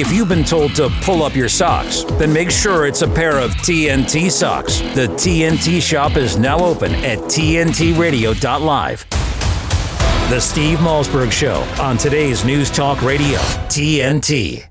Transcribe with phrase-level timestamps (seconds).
[0.00, 3.36] If you've been told to pull up your socks, then make sure it's a pair
[3.36, 4.78] of TNT socks.
[4.94, 9.06] The TNT shop is now open at TNTRadio.live.
[10.30, 14.68] The Steve Malzberg Show on today's News Talk Radio, TNT.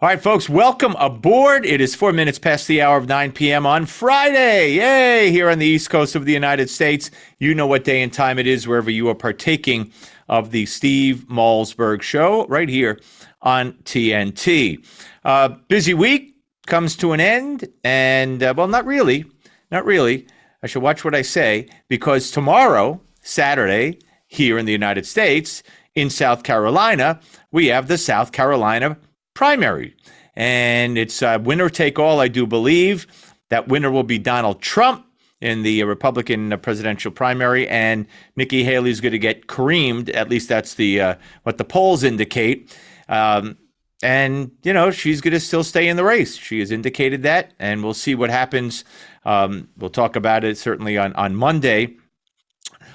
[0.00, 1.66] All right, folks, welcome aboard.
[1.66, 3.66] It is four minutes past the hour of 9 p.m.
[3.66, 4.74] on Friday.
[4.74, 5.32] Yay!
[5.32, 7.10] Here on the East Coast of the United States.
[7.40, 9.90] You know what day and time it is wherever you are partaking
[10.28, 13.00] of the Steve Malzberg Show right here
[13.42, 14.84] on TNT.
[15.24, 16.34] Uh, busy week
[16.66, 19.24] comes to an end, and uh, well, not really,
[19.70, 20.26] not really.
[20.62, 25.62] I should watch what I say because tomorrow, Saturday, here in the United States,
[25.94, 27.20] in South Carolina,
[27.50, 28.96] we have the South Carolina
[29.34, 29.94] primary,
[30.34, 32.20] and it's uh, winner take all.
[32.20, 33.06] I do believe
[33.48, 35.06] that winner will be Donald Trump
[35.40, 40.10] in the Republican presidential primary, and Nikki Haley is going to get creamed.
[40.10, 42.76] At least that's the uh, what the polls indicate.
[43.08, 43.56] Um,
[44.02, 46.36] and you know she's going to still stay in the race.
[46.36, 48.84] She has indicated that, and we'll see what happens.
[49.24, 51.96] Um, we'll talk about it certainly on on Monday.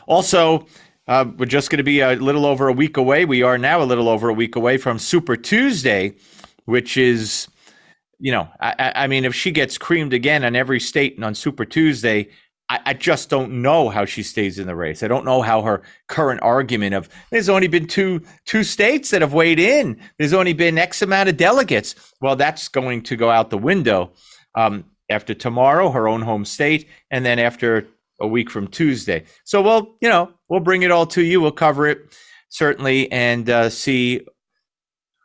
[0.08, 0.66] Also,
[1.08, 3.25] uh, we're just going to be a little over a week away.
[3.25, 6.16] We are now a little over a week away from Super Tuesday,
[6.66, 7.48] which is,
[8.20, 11.36] you know, I, I mean, if she gets creamed again on every state and on
[11.36, 12.30] Super Tuesday,
[12.69, 15.03] I, I, just don't know how she stays in the race.
[15.03, 19.22] I don't know how her current argument of there's only been two two states that
[19.22, 20.00] have weighed in.
[20.17, 21.95] There's only been X amount of delegates.
[22.22, 24.14] Well, that's going to go out the window
[24.55, 27.88] um, after tomorrow, her own home state, and then after
[28.22, 29.25] a week from Tuesday.
[29.44, 31.42] So we'll, you know, we'll bring it all to you.
[31.42, 32.16] We'll cover it
[32.50, 34.25] certainly and uh, see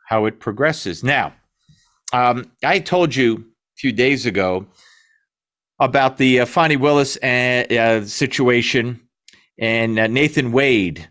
[0.07, 1.03] how it progresses.
[1.03, 1.33] Now,
[2.11, 4.65] um, I told you a few days ago
[5.79, 9.01] about the uh, Fani Willis uh, uh, situation
[9.59, 11.09] and uh, Nathan Wade,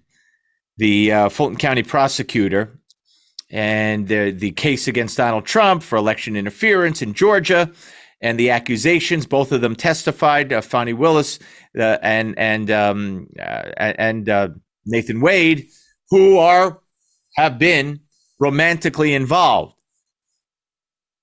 [0.77, 2.78] the uh, Fulton County prosecutor,
[3.50, 7.70] and the, the case against Donald Trump for election interference in Georgia
[8.20, 9.27] and the accusations.
[9.27, 10.52] Both of them testified.
[10.52, 11.38] Uh, Fani Willis
[11.78, 14.48] uh, and and um, uh, and uh,
[14.84, 15.69] Nathan Wade,
[16.10, 16.81] who are
[17.37, 18.00] have been
[18.41, 19.75] romantically involved.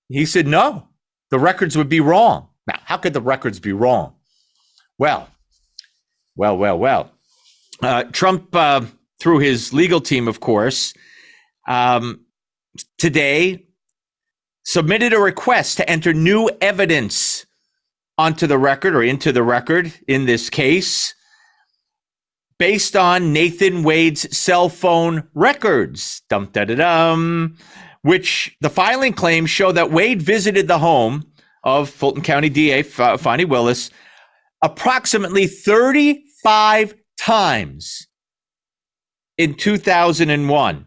[0.09, 0.89] He said, no,
[1.31, 2.49] the records would be wrong.
[2.67, 4.15] Now, how could the records be wrong?
[4.99, 5.29] Well,
[6.37, 7.11] well, well, well.
[7.83, 8.83] Uh, Trump, uh,
[9.21, 10.95] through his legal team, of course,
[11.69, 12.25] um,
[12.99, 13.67] today
[14.65, 17.47] submitted a request to enter new evidence
[18.17, 21.15] onto the record or into the record in this case
[22.59, 26.23] based on Nathan Wade's cell phone records.
[26.29, 27.57] Dum da da dum.
[28.03, 31.25] Which the filing claims show that Wade visited the home
[31.63, 33.91] of Fulton County DA Fani Willis
[34.63, 38.07] approximately 35 times
[39.39, 40.87] in 2001.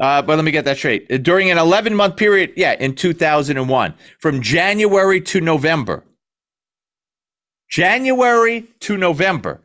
[0.00, 1.22] Uh, but let me get that straight.
[1.22, 6.04] During an 11 month period, yeah, in 2001, from January to November.
[7.68, 9.60] January to November.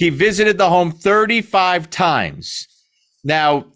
[0.00, 2.66] He visited the home 35 times.
[3.22, 3.66] Now,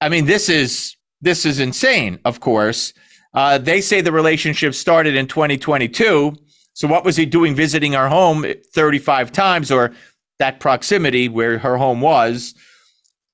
[0.00, 2.18] I mean, this is this is insane.
[2.24, 2.94] Of course,
[3.34, 6.34] uh, they say the relationship started in 2022.
[6.72, 9.92] So, what was he doing visiting our home 35 times, or
[10.38, 12.54] that proximity where her home was?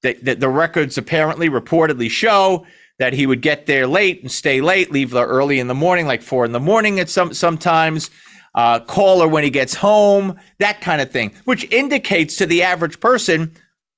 [0.02, 2.66] That the, the records apparently reportedly show
[2.98, 6.22] that he would get there late and stay late, leave early in the morning, like
[6.22, 8.10] four in the morning at some sometimes
[8.56, 12.62] uh, call her when he gets home, that kind of thing, which indicates to the
[12.62, 13.54] average person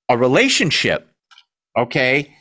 [0.08, 1.08] a relationship.
[1.76, 2.34] Okay.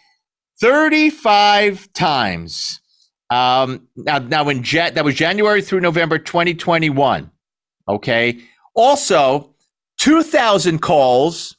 [0.59, 2.81] 35 times.
[3.29, 7.29] Um, now, now in jet, that was January through November 2021.
[7.87, 8.39] Okay.
[8.73, 9.53] Also,
[9.99, 11.55] 2,000 calls,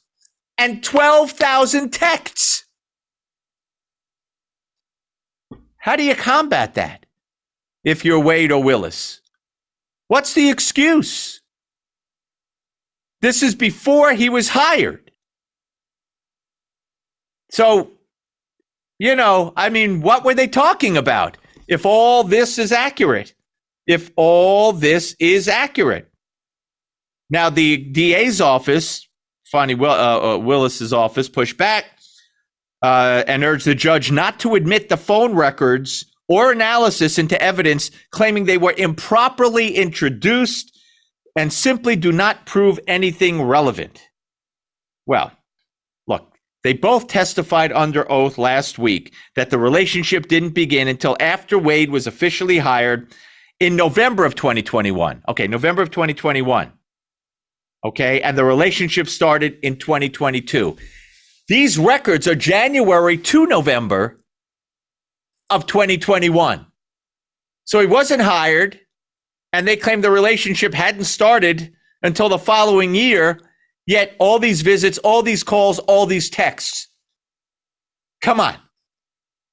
[0.59, 2.65] and 12,000 texts.
[5.77, 7.05] How do you combat that
[7.85, 9.21] if you're Wade or Willis?
[10.09, 11.39] What's the excuse?
[13.21, 15.11] This is before he was hired.
[17.51, 17.91] So,
[18.97, 23.35] you know, I mean, what were they talking about if all this is accurate?
[23.85, 26.11] If all this is accurate.
[27.29, 29.07] Now, the DA's office,
[29.45, 31.85] Fani Will, uh, uh, Willis's office, pushed back
[32.81, 37.91] uh, and urged the judge not to admit the phone records or analysis into evidence,
[38.11, 40.77] claiming they were improperly introduced
[41.35, 44.07] and simply do not prove anything relevant.
[45.05, 45.31] Well,
[46.07, 51.57] look, they both testified under oath last week that the relationship didn't begin until after
[51.57, 53.11] Wade was officially hired
[53.59, 55.23] in November of 2021.
[55.27, 56.71] Okay, November of 2021.
[57.85, 60.77] Okay, and the relationship started in 2022.
[61.47, 64.18] These records are January to November
[65.49, 66.65] of 2021.
[67.65, 68.79] So he wasn't hired,
[69.53, 73.39] and they claim the relationship hadn't started until the following year.
[73.85, 76.87] Yet all these visits, all these calls, all these texts.
[78.21, 78.55] Come on.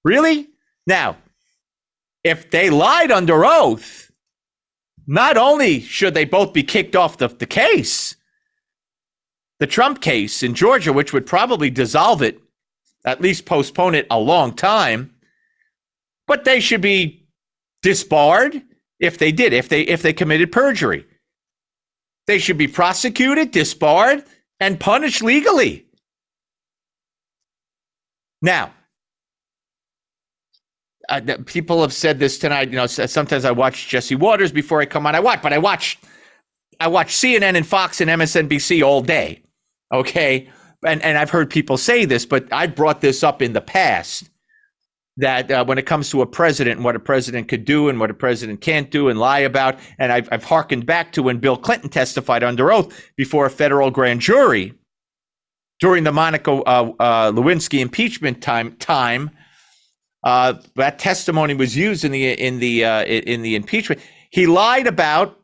[0.04, 0.48] Really?
[0.87, 1.16] Now,
[2.22, 4.10] if they lied under oath,
[5.06, 8.16] not only should they both be kicked off the, the case,
[9.58, 12.40] the Trump case in Georgia, which would probably dissolve it,
[13.04, 15.15] at least postpone it a long time,
[16.26, 17.26] but they should be
[17.82, 18.62] disbarred
[18.99, 21.06] if they did, if they if they committed perjury.
[22.26, 24.25] They should be prosecuted, disbarred,
[24.58, 25.87] and punished legally.
[28.43, 28.73] Now,
[31.08, 32.70] uh, people have said this tonight.
[32.70, 35.14] You know, sometimes I watch Jesse Watters before I come on.
[35.14, 35.99] I watch, but I watch,
[36.81, 39.43] I watch CNN and Fox and MSNBC all day.
[39.93, 40.49] Okay.
[40.84, 44.29] And, and I've heard people say this, but I brought this up in the past
[45.16, 47.98] that uh, when it comes to a president and what a president could do and
[47.98, 51.38] what a president can't do and lie about, and I've, I've hearkened back to when
[51.38, 54.74] Bill Clinton testified under oath before a federal grand jury
[55.80, 58.76] during the Monica uh, uh, Lewinsky impeachment time.
[58.76, 59.30] Time
[60.24, 64.00] uh, that testimony was used in the in the uh, in the impeachment.
[64.30, 65.40] He lied about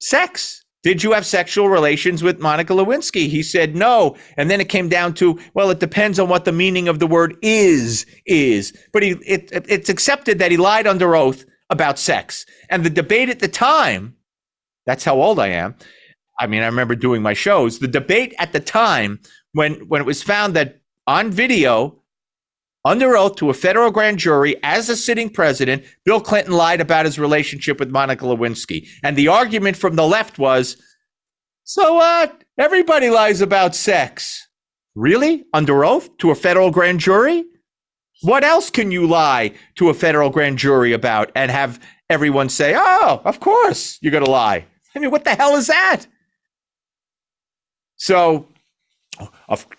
[0.00, 0.62] sex.
[0.86, 3.28] Did you have sexual relations with Monica Lewinsky?
[3.28, 4.16] He said no.
[4.36, 7.08] And then it came down to, well, it depends on what the meaning of the
[7.08, 8.72] word is, is.
[8.92, 12.46] But he, it, it's accepted that he lied under oath about sex.
[12.70, 14.14] And the debate at the time,
[14.84, 15.74] that's how old I am.
[16.38, 17.80] I mean, I remember doing my shows.
[17.80, 19.18] The debate at the time
[19.54, 20.78] when, when it was found that
[21.08, 22.00] on video,
[22.86, 27.04] under oath to a federal grand jury as a sitting president, Bill Clinton lied about
[27.04, 28.88] his relationship with Monica Lewinsky.
[29.02, 30.76] And the argument from the left was
[31.64, 32.44] so what?
[32.56, 34.46] Everybody lies about sex.
[34.94, 35.44] Really?
[35.52, 37.44] Under oath to a federal grand jury?
[38.22, 42.74] What else can you lie to a federal grand jury about and have everyone say,
[42.76, 44.64] oh, of course you're going to lie?
[44.94, 46.06] I mean, what the hell is that?
[47.96, 48.46] So,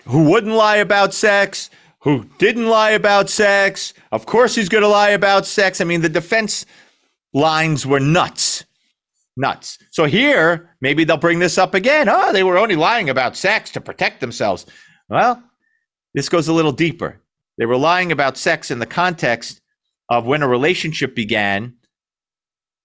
[0.05, 1.69] who wouldn't lie about sex?
[2.01, 3.93] Who didn't lie about sex.
[4.11, 5.81] Of course, he's going to lie about sex.
[5.81, 6.65] I mean, the defense
[7.33, 8.65] lines were nuts.
[9.35, 9.77] Nuts.
[9.91, 12.09] So here, maybe they'll bring this up again.
[12.09, 14.65] Oh, they were only lying about sex to protect themselves.
[15.09, 15.43] Well,
[16.13, 17.21] this goes a little deeper.
[17.57, 19.61] They were lying about sex in the context
[20.09, 21.75] of when a relationship began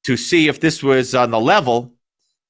[0.05, 1.95] to see if this was on the level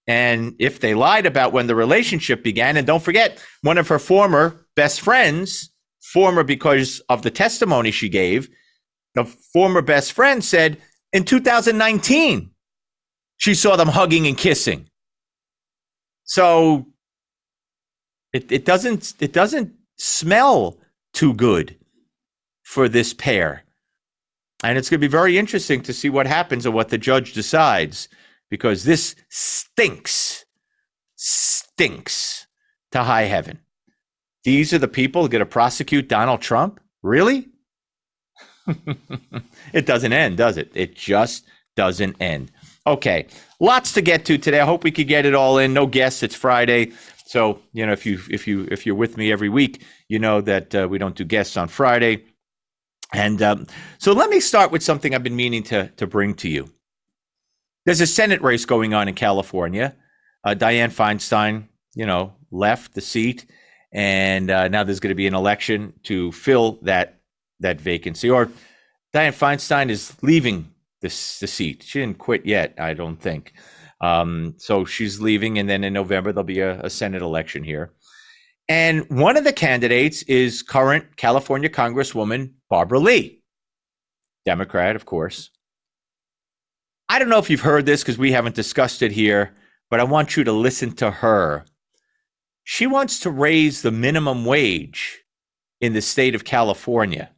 [0.06, 2.76] and if they lied about when the relationship began.
[2.76, 5.71] And don't forget, one of her former best friends
[6.02, 8.48] former because of the testimony she gave.
[9.14, 10.78] The former best friend said
[11.12, 12.50] in 2019
[13.36, 14.88] she saw them hugging and kissing.
[16.24, 16.86] So
[18.32, 20.78] it, it doesn't it doesn't smell
[21.12, 21.76] too good
[22.62, 23.64] for this pair.
[24.64, 27.32] And it's going to be very interesting to see what happens and what the judge
[27.32, 28.08] decides
[28.48, 30.44] because this stinks,
[31.16, 32.46] stinks
[32.92, 33.60] to high heaven.
[34.44, 36.80] These are the people going to prosecute Donald Trump?
[37.02, 37.48] Really?
[39.72, 40.70] it doesn't end, does it?
[40.74, 41.44] It just
[41.76, 42.50] doesn't end.
[42.86, 43.26] Okay,
[43.60, 44.60] lots to get to today.
[44.60, 45.72] I hope we could get it all in.
[45.72, 46.22] No guests.
[46.22, 46.92] It's Friday,
[47.26, 50.40] so you know if you if you if you're with me every week, you know
[50.40, 52.24] that uh, we don't do guests on Friday.
[53.14, 53.66] And um,
[53.98, 56.72] so let me start with something I've been meaning to to bring to you.
[57.84, 59.94] There's a Senate race going on in California.
[60.44, 63.46] Uh, Dianne Feinstein, you know, left the seat
[63.92, 67.20] and uh, now there's going to be an election to fill that
[67.60, 68.30] that vacancy.
[68.30, 68.46] Or
[69.14, 71.82] Dianne Feinstein is leaving this the seat.
[71.82, 73.52] She didn't quit yet, I don't think.
[74.00, 77.92] Um, so she's leaving, and then in November there'll be a, a Senate election here.
[78.68, 83.42] And one of the candidates is current California Congresswoman Barbara Lee,
[84.44, 85.50] Democrat, of course.
[87.08, 89.54] I don't know if you've heard this because we haven't discussed it here,
[89.90, 91.66] but I want you to listen to her.
[92.64, 95.22] She wants to raise the minimum wage
[95.80, 97.30] in the state of California.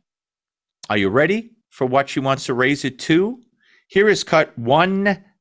[0.90, 3.40] Are you ready for what she wants to raise it to?
[3.88, 4.56] Here is cut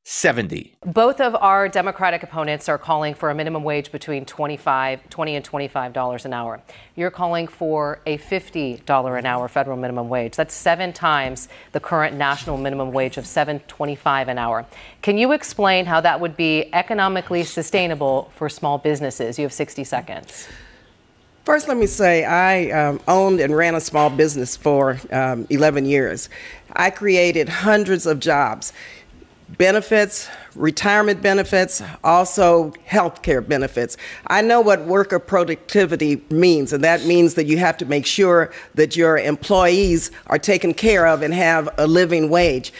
[0.04, 0.76] 170.
[0.84, 5.42] Both of our Democratic opponents are calling for a minimum wage between 25, 20 and
[5.42, 6.60] 25 dollars an hour.
[6.94, 10.36] You're calling for a 50 dollar an hour federal minimum wage.
[10.36, 14.66] That's seven times the current national minimum wage of 7.25 an hour.
[15.00, 19.38] Can you explain how that would be economically sustainable for small businesses?
[19.38, 20.46] You have 60 seconds.
[21.46, 25.86] First, let me say I um, owned and ran a small business for um, 11
[25.86, 26.28] years.
[26.72, 28.72] I created hundreds of jobs,
[29.58, 33.96] benefits, retirement benefits, also health care benefits.
[34.26, 38.52] I know what worker productivity means, and that means that you have to make sure
[38.74, 42.72] that your employees are taken care of and have a living wage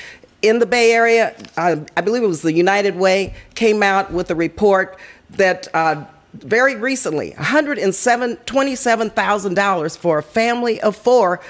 [0.44, 4.34] in the Bay Area, I believe it was the United Way, came out with a
[4.34, 4.98] report
[5.30, 6.04] that uh,
[6.34, 11.40] very recently, $127,000 for a family of four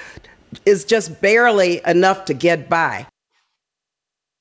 [0.64, 3.08] is just barely enough to get by.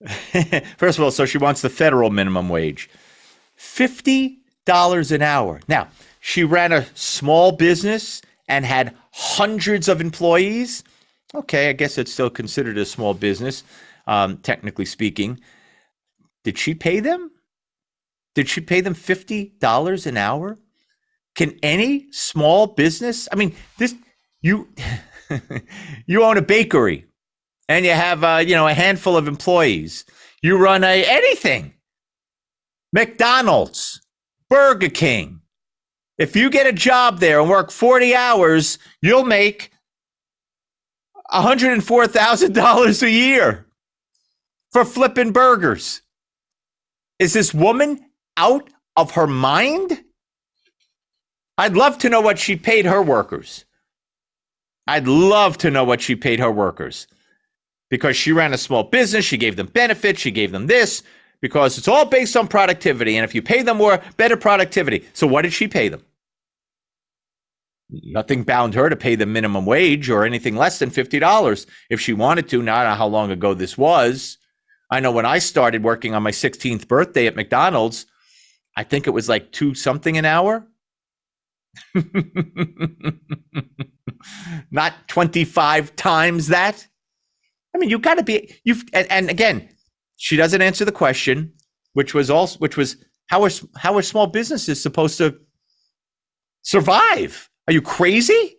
[0.77, 2.89] First of all, so she wants the federal minimum wage
[3.57, 5.61] $50 an hour.
[5.67, 5.87] Now,
[6.19, 10.83] she ran a small business and had hundreds of employees.
[11.33, 13.63] Okay, I guess it's still considered a small business,
[14.05, 15.39] um, technically speaking.
[16.43, 17.31] Did she pay them?
[18.35, 20.59] Did she pay them $50 an hour?
[21.35, 23.95] Can any small business, I mean, this,
[24.41, 24.67] you,
[26.05, 27.05] you own a bakery
[27.73, 30.05] and you have, uh, you know, a handful of employees.
[30.43, 31.73] You run a anything,
[32.91, 33.99] McDonald's,
[34.47, 35.41] Burger King.
[36.19, 39.71] If you get a job there and work 40 hours, you'll make
[41.31, 43.65] $104,000 a year
[44.71, 46.03] for flipping burgers.
[47.17, 47.99] Is this woman
[48.37, 50.03] out of her mind?
[51.57, 53.65] I'd love to know what she paid her workers.
[54.85, 57.07] I'd love to know what she paid her workers
[57.93, 59.23] because she ran a small business.
[59.23, 60.19] She gave them benefits.
[60.19, 61.03] She gave them this
[61.41, 63.15] because it's all based on productivity.
[63.17, 65.05] And if you pay them more, better productivity.
[65.13, 66.03] So what did she pay them?
[67.91, 72.13] Nothing bound her to pay the minimum wage or anything less than $50 if she
[72.13, 72.63] wanted to.
[72.63, 74.39] Now, I don't know how long ago this was.
[74.89, 78.07] I know when I started working on my 16th birthday at McDonald's,
[78.75, 80.67] I think it was like two something an hour.
[84.71, 86.87] Not 25 times that.
[87.75, 89.69] I mean, you got to be you've and, and, again,
[90.17, 91.53] she doesn't answer the question,
[91.93, 95.39] which was also which was how are how are small businesses supposed to
[96.61, 97.49] survive?
[97.67, 98.57] Are you crazy?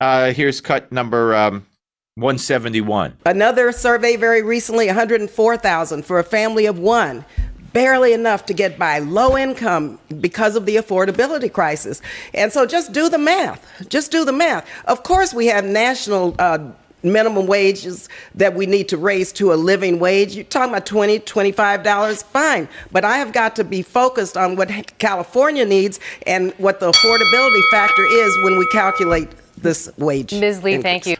[0.00, 1.66] Uh, here's cut number um,
[2.14, 3.18] 171.
[3.26, 7.24] Another survey very recently 104,000 for a family of one
[7.72, 12.02] barely enough to get by, low income because of the affordability crisis.
[12.34, 13.64] And so just do the math.
[13.88, 14.68] Just do the math.
[14.86, 16.34] Of course, we have national.
[16.38, 16.72] Uh,
[17.02, 20.34] minimum wages that we need to raise to a living wage.
[20.34, 22.68] You're talking about 20 $25, fine.
[22.92, 27.70] But I have got to be focused on what California needs and what the affordability
[27.70, 30.32] factor is when we calculate this wage.
[30.32, 30.62] Ms.
[30.62, 30.82] Lee, increase.
[30.82, 31.16] thank you.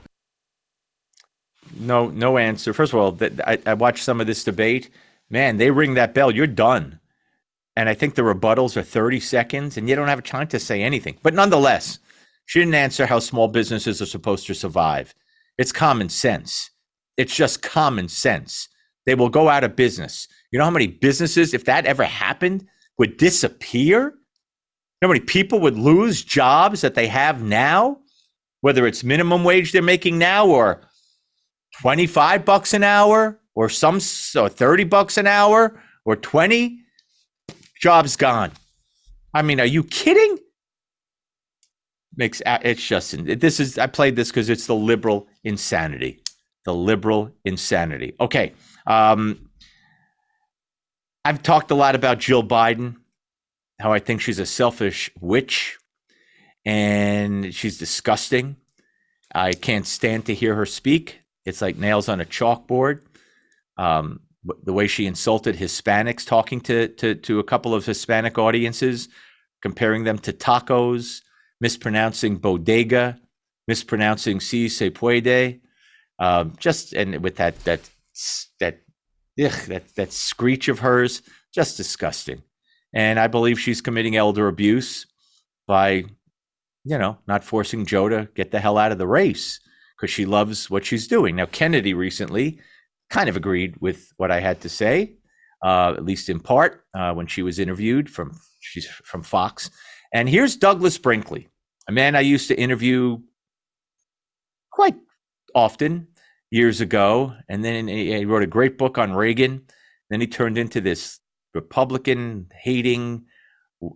[1.78, 2.72] No, no answer.
[2.72, 4.90] First of all, I, I watched some of this debate
[5.30, 6.98] man, they ring that bell, you're done.
[7.76, 10.58] And I think the rebuttals are 30 seconds, and you don't have a chance to
[10.58, 11.16] say anything.
[11.22, 12.00] But nonetheless,
[12.44, 15.14] she didn't answer how small businesses are supposed to survive.
[15.60, 16.70] It's common sense.
[17.18, 18.66] It's just common sense.
[19.04, 20.26] They will go out of business.
[20.50, 24.04] You know how many businesses, if that ever happened, would disappear?
[24.04, 27.98] You know how many people would lose jobs that they have now?
[28.62, 30.80] Whether it's minimum wage they're making now or
[31.82, 36.78] 25 bucks an hour or some so 30 bucks an hour or 20
[37.80, 38.50] jobs gone
[39.32, 40.38] i mean are you kidding
[42.16, 46.22] makes it's just this is i played this because it's the liberal insanity.
[46.64, 48.14] The liberal insanity.
[48.20, 48.52] Okay
[48.86, 49.50] um
[51.24, 52.96] i've talked a lot about jill biden
[53.78, 55.78] how i think she's a selfish witch
[56.64, 58.56] and she's disgusting.
[59.34, 61.20] I can't stand to hear her speak.
[61.44, 63.00] It's like nails on a chalkboard.
[63.76, 64.20] Um,
[64.64, 69.08] the way she insulted Hispanics, talking to, to, to a couple of Hispanic audiences,
[69.62, 71.20] comparing them to tacos,
[71.60, 73.18] mispronouncing bodega,
[73.68, 75.60] mispronouncing si se puede,
[76.18, 77.88] um, just and with that that
[78.60, 78.80] that
[79.42, 82.42] ugh, that, that screech of hers, just disgusting.
[82.92, 85.06] And I believe she's committing elder abuse
[85.66, 86.04] by,
[86.84, 89.60] you know, not forcing Joe to get the hell out of the race
[89.96, 91.36] because she loves what she's doing.
[91.36, 92.60] Now, Kennedy recently
[93.10, 95.16] kind of agreed with what I had to say,
[95.64, 99.70] uh, at least in part, uh, when she was interviewed from she's from Fox.
[100.12, 101.48] And here's Douglas Brinkley,
[101.90, 103.18] a man I used to interview
[104.70, 104.94] quite
[105.56, 106.06] often
[106.48, 109.62] years ago, and then he wrote a great book on Reagan.
[110.08, 111.18] Then he turned into this
[111.52, 113.24] Republican hating.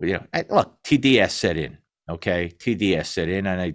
[0.01, 1.79] You know, look, TDS set in.
[2.11, 3.75] Okay, TDS set in, and I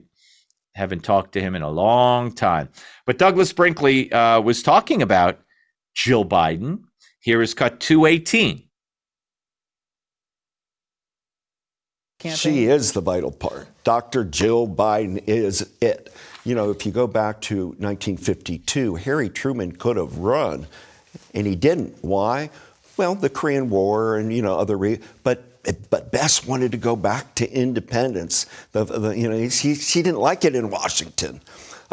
[0.76, 2.68] haven't talked to him in a long time.
[3.06, 5.40] But Douglas Brinkley uh, was talking about
[5.96, 6.82] Jill Biden.
[7.22, 8.69] Here is cut 218.
[12.20, 12.38] Campaign.
[12.38, 13.68] She is the vital part.
[13.86, 14.26] Dr.
[14.26, 16.14] Jill Biden is it.
[16.44, 20.68] You know, if you go back to 1952, Harry Truman could have run,
[21.34, 21.96] and he didn't.
[22.02, 22.50] Why?
[22.98, 25.46] Well, the Korean War and you know other, re- but
[25.90, 28.46] but Bess wanted to go back to independence.
[28.72, 31.42] The, the, you know, he, she didn't like it in Washington.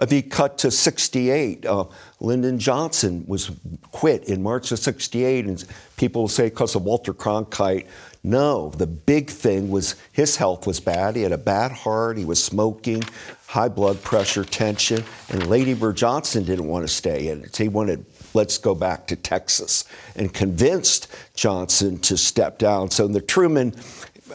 [0.01, 1.85] If he cut to 68, uh,
[2.21, 3.51] Lyndon Johnson was
[3.93, 5.65] quit in March of 68, and
[5.97, 7.87] people say because of Walter Cronkite.
[8.27, 11.15] No, the big thing was his health was bad.
[11.15, 12.19] He had a bad heart.
[12.19, 13.05] He was smoking,
[13.47, 17.57] high blood pressure, tension, and Lady Bird Johnson didn't want to stay in it.
[17.57, 18.05] He wanted
[18.35, 19.85] let's go back to Texas,
[20.17, 21.07] and convinced
[21.37, 22.91] Johnson to step down.
[22.91, 23.75] So the Truman,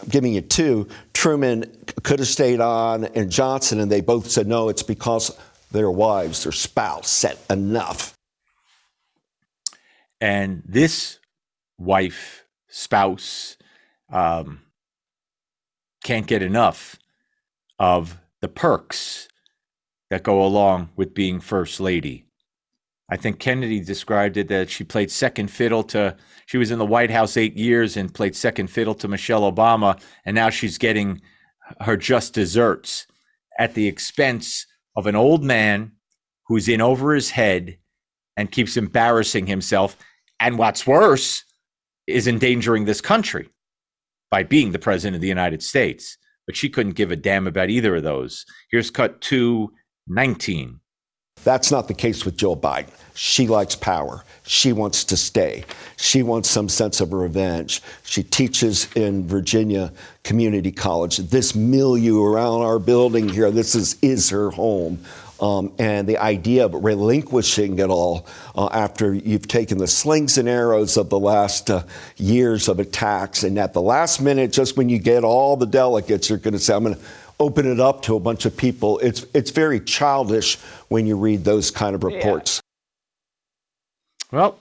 [0.07, 1.69] giving you two, Truman
[2.03, 5.37] could have stayed on, and Johnson, and they both said no, it's because
[5.71, 8.17] their wives, their spouse said enough.
[10.21, 11.19] And this
[11.77, 13.57] wife, spouse,
[14.11, 14.61] um,
[16.03, 16.97] can't get enough
[17.79, 19.27] of the perks
[20.09, 22.25] that go along with being first lady.
[23.09, 26.15] I think Kennedy described it that she played second fiddle to,
[26.45, 30.01] she was in the White House eight years and played second fiddle to Michelle Obama.
[30.25, 31.21] And now she's getting
[31.81, 33.07] her just desserts
[33.59, 34.65] at the expense
[34.95, 35.91] of an old man
[36.47, 37.77] who's in over his head
[38.37, 39.97] and keeps embarrassing himself.
[40.39, 41.43] And what's worse
[42.07, 43.49] is endangering this country
[44.31, 46.17] by being the president of the United States.
[46.47, 48.45] But she couldn't give a damn about either of those.
[48.71, 50.79] Here's cut 219.
[51.43, 52.91] That's not the case with Jill Biden.
[53.15, 54.23] She likes power.
[54.43, 55.65] She wants to stay.
[55.97, 57.81] She wants some sense of revenge.
[58.03, 59.91] She teaches in Virginia
[60.23, 61.17] Community College.
[61.17, 65.03] This milieu around our building here, this is, is her home.
[65.41, 70.47] Um, and the idea of relinquishing it all uh, after you've taken the slings and
[70.47, 71.83] arrows of the last uh,
[72.17, 76.29] years of attacks, and at the last minute, just when you get all the delegates,
[76.29, 77.01] you're going to say, I'm going to
[77.39, 78.99] open it up to a bunch of people.
[78.99, 80.57] It's it's very childish
[80.89, 82.61] when you read those kind of reports.
[84.31, 84.39] Yeah.
[84.39, 84.59] Well,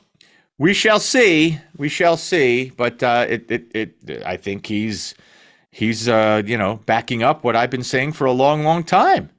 [0.58, 1.58] we shall see.
[1.76, 2.70] We shall see.
[2.76, 5.14] But uh, it, it, it, I think he's
[5.70, 9.30] he's uh, you know backing up what I've been saying for a long, long time.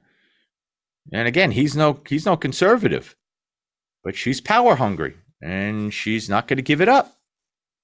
[1.12, 3.16] And again, he's no he's no conservative,
[4.04, 7.16] but she's power hungry, and she's not going to give it up.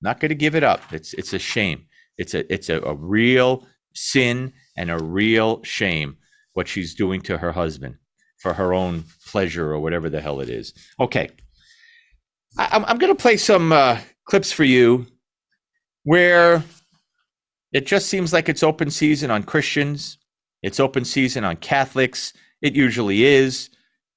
[0.01, 0.81] Not going to give it up.
[0.93, 1.87] It's it's a shame.
[2.17, 6.17] It's a it's a, a real sin and a real shame
[6.55, 7.97] what she's doing to her husband
[8.39, 10.73] for her own pleasure or whatever the hell it is.
[11.01, 11.31] Okay.
[12.57, 15.07] I, am going to play some uh, clips for you
[16.05, 16.63] where
[17.73, 20.19] it just seems like it's open season on Christians,
[20.63, 22.33] it's open season on Catholics.
[22.63, 23.71] It usually is.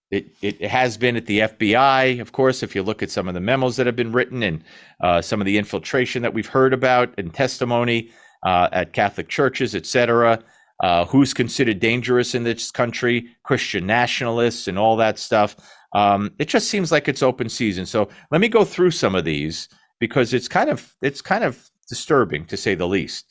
[0.10, 3.34] It, it has been at the FBI, of course, if you look at some of
[3.34, 4.62] the memos that have been written and
[5.02, 8.12] uh, some of the infiltration that we've heard about and testimony
[8.46, 10.44] uh, at Catholic churches, etc.
[10.82, 13.28] Uh, who's considered dangerous in this country?
[13.44, 15.56] Christian nationalists and all that stuff.
[15.94, 17.86] Um, it just seems like it's open season.
[17.86, 21.70] So let me go through some of these because it's kind of it's kind of
[21.88, 23.26] disturbing to say the least.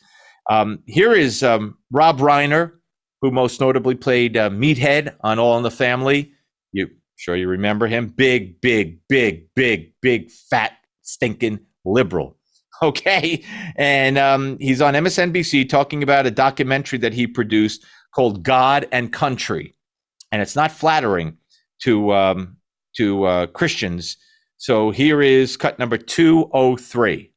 [0.49, 2.73] Um, here is um, Rob Reiner,
[3.21, 6.33] who most notably played uh, Meathead on All in the Family.
[6.73, 8.09] You sure you remember him?
[8.09, 12.37] Big, big, big, big, big, fat, stinking liberal.
[12.83, 13.45] Okay.
[13.77, 19.13] And um, he's on MSNBC talking about a documentary that he produced called God and
[19.13, 19.75] Country.
[20.33, 21.37] And it's not flattering
[21.83, 22.57] to, um,
[22.97, 24.17] to uh, Christians.
[24.57, 27.31] So here is cut number 203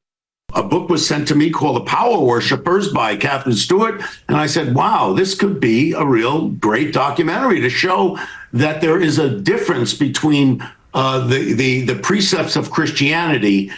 [0.55, 4.01] a book was sent to me called The Power Worshippers by Katherine Stewart.
[4.27, 8.17] And I said, wow, this could be a real great documentary to show
[8.53, 10.63] that there is a difference between
[10.93, 13.71] uh, the, the, the precepts of Christianity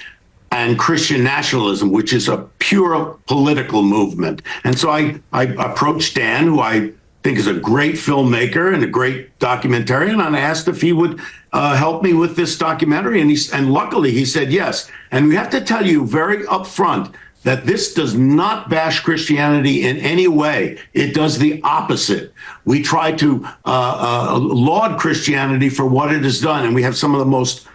[0.51, 4.41] and Christian nationalism, which is a pure political movement.
[4.63, 6.91] And so I, I approached Dan, who I
[7.25, 10.23] think is a great filmmaker and a great documentarian.
[10.23, 11.19] And I asked if he would
[11.53, 14.91] uh, help me with this documentary, and he and luckily he said yes.
[15.09, 19.97] And we have to tell you very upfront that this does not bash Christianity in
[19.97, 20.77] any way.
[20.93, 22.31] It does the opposite.
[22.63, 26.95] We try to uh, uh, laud Christianity for what it has done, and we have
[26.95, 27.67] some of the most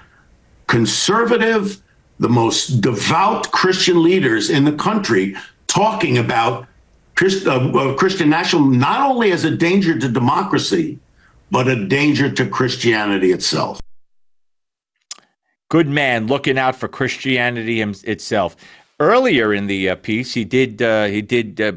[0.69, 1.83] conservative,
[2.21, 5.35] the most devout Christian leaders in the country
[5.67, 6.69] talking about
[7.21, 10.99] Christ, uh, uh, Christian nationalism not only as a danger to democracy,
[11.51, 13.79] but a danger to Christianity itself.
[15.69, 18.57] Good man, looking out for Christianity itself.
[19.01, 21.73] Earlier in the uh, piece, he did uh, he did uh,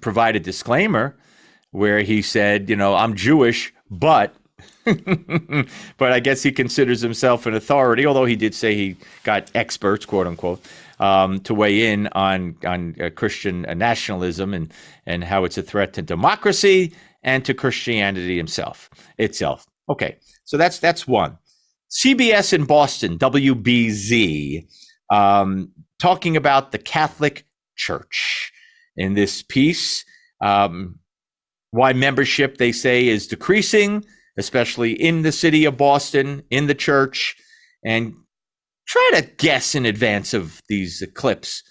[0.00, 1.16] provide a disclaimer
[1.72, 4.36] where he said, you know, I'm Jewish, but
[4.84, 10.06] but I guess he considers himself an authority, although he did say he got experts,
[10.06, 10.64] quote unquote,
[10.98, 14.72] um, to weigh in on on uh, Christian nationalism and
[15.06, 19.66] and how it's a threat to democracy and to Christianity himself itself.
[19.88, 21.38] Okay, so that's that's one.
[21.90, 24.66] CBS in Boston, WBZ,
[25.10, 28.52] um, talking about the Catholic Church
[28.96, 30.04] in this piece.
[30.40, 30.98] Um,
[31.70, 34.04] why membership, they say, is decreasing,
[34.36, 37.36] especially in the city of Boston, in the church,
[37.84, 38.14] and
[38.86, 41.62] try to guess in advance of these clips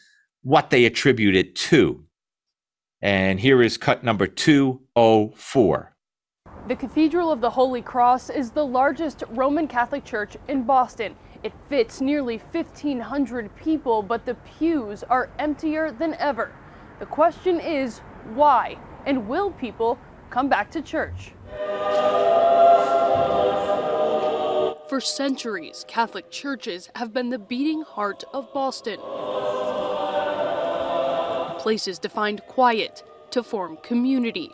[0.43, 2.05] what they attribute it to.
[3.01, 5.95] And here is cut number 204.
[6.67, 11.15] The Cathedral of the Holy Cross is the largest Roman Catholic church in Boston.
[11.43, 16.51] It fits nearly 1,500 people, but the pews are emptier than ever.
[16.99, 17.99] The question is
[18.33, 18.77] why?
[19.05, 19.99] And will people
[20.31, 21.33] come back to church?
[24.87, 28.99] For centuries, Catholic churches have been the beating heart of Boston.
[31.57, 34.51] Places to find quiet, to form community.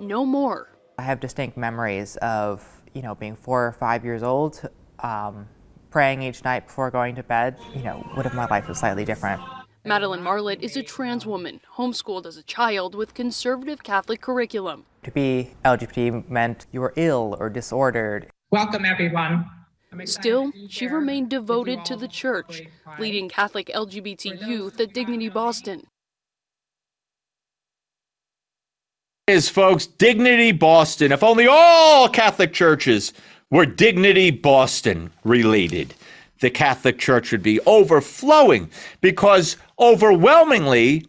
[0.00, 0.76] No more.
[0.98, 5.46] I have distinct memories of, you know, being four or five years old, um,
[5.90, 9.04] praying each night before going to bed, you know, what if my life was slightly
[9.04, 9.40] different?
[9.84, 14.86] Madeline Marlett is a trans woman, homeschooled as a child with conservative Catholic curriculum.
[15.04, 18.28] To be LGBT meant you were ill or disordered.
[18.50, 19.48] Welcome, everyone.
[20.04, 22.62] Still, she remained devoted to the church,
[22.98, 25.86] leading Catholic LGBT youth at Dignity Boston.
[29.26, 31.12] Is folks, Dignity Boston.
[31.12, 33.12] If only all Catholic churches
[33.50, 35.94] were Dignity Boston related,
[36.40, 38.70] the Catholic Church would be overflowing
[39.00, 41.06] because overwhelmingly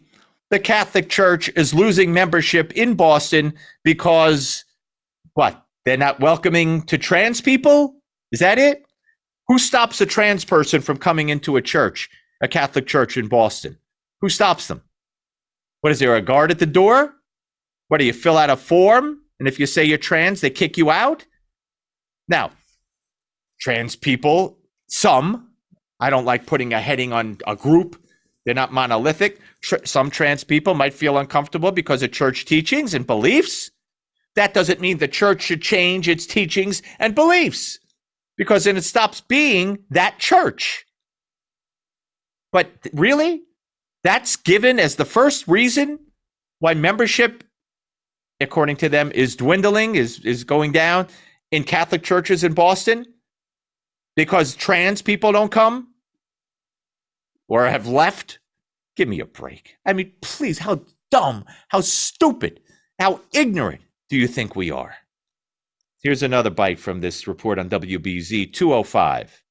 [0.50, 4.64] the Catholic Church is losing membership in Boston because
[5.34, 5.64] what?
[5.84, 7.99] They're not welcoming to trans people?
[8.32, 8.84] Is that it?
[9.48, 12.08] Who stops a trans person from coming into a church,
[12.40, 13.76] a Catholic church in Boston?
[14.20, 14.82] Who stops them?
[15.80, 17.14] What is there, a guard at the door?
[17.88, 19.18] What do you fill out a form?
[19.40, 21.26] And if you say you're trans, they kick you out?
[22.28, 22.52] Now,
[23.60, 25.48] trans people, some,
[25.98, 28.00] I don't like putting a heading on a group.
[28.44, 29.40] They're not monolithic.
[29.62, 33.70] Tr- some trans people might feel uncomfortable because of church teachings and beliefs.
[34.36, 37.80] That doesn't mean the church should change its teachings and beliefs
[38.40, 40.86] because then it stops being that church.
[42.52, 43.42] But really,
[44.02, 45.98] that's given as the first reason
[46.58, 47.44] why membership,
[48.40, 51.08] according to them, is dwindling, is, is going down
[51.52, 53.04] in Catholic churches in Boston
[54.16, 55.88] because trans people don't come
[57.46, 58.38] or have left?
[58.96, 59.76] Give me a break.
[59.84, 62.60] I mean, please, how dumb, how stupid,
[62.98, 64.94] how ignorant do you think we are?
[66.02, 69.42] Here's another bite from this report on WBZ 205.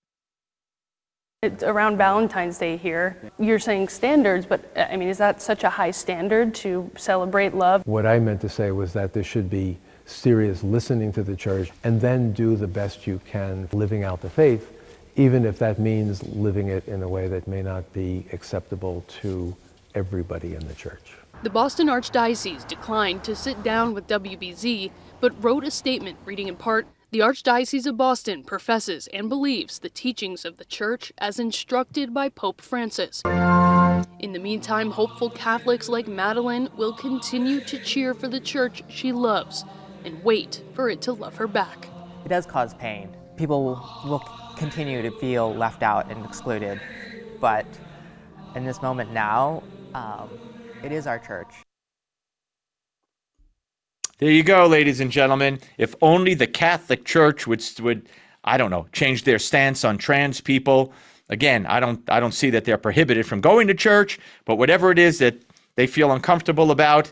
[1.43, 3.31] It's around Valentine's Day here.
[3.37, 7.85] You're saying standards, but I mean, is that such a high standard to celebrate love?
[7.85, 11.69] What I meant to say was that there should be serious listening to the church,
[11.83, 14.71] and then do the best you can living out the faith,
[15.17, 19.55] even if that means living it in a way that may not be acceptable to
[19.93, 21.18] everybody in the church.
[21.41, 26.57] The Boston Archdiocese declined to sit down with WBZ, but wrote a statement reading in
[26.57, 32.13] part The Archdiocese of Boston professes and believes the teachings of the Church as instructed
[32.13, 33.21] by Pope Francis.
[34.19, 39.13] In the meantime, hopeful Catholics like Madeline will continue to cheer for the Church she
[39.13, 39.63] loves
[40.03, 41.87] and wait for it to love her back.
[42.25, 43.15] It does cause pain.
[43.37, 44.19] People will
[44.57, 46.81] continue to feel left out and excluded,
[47.39, 47.65] but
[48.55, 50.29] in this moment now, um,
[50.83, 51.53] it is our church.
[54.19, 55.59] There you go, ladies and gentlemen.
[55.77, 58.09] If only the Catholic Church would would
[58.43, 60.93] I don't know change their stance on trans people.
[61.29, 64.91] Again, I don't I don't see that they're prohibited from going to church, but whatever
[64.91, 65.41] it is that
[65.75, 67.11] they feel uncomfortable about,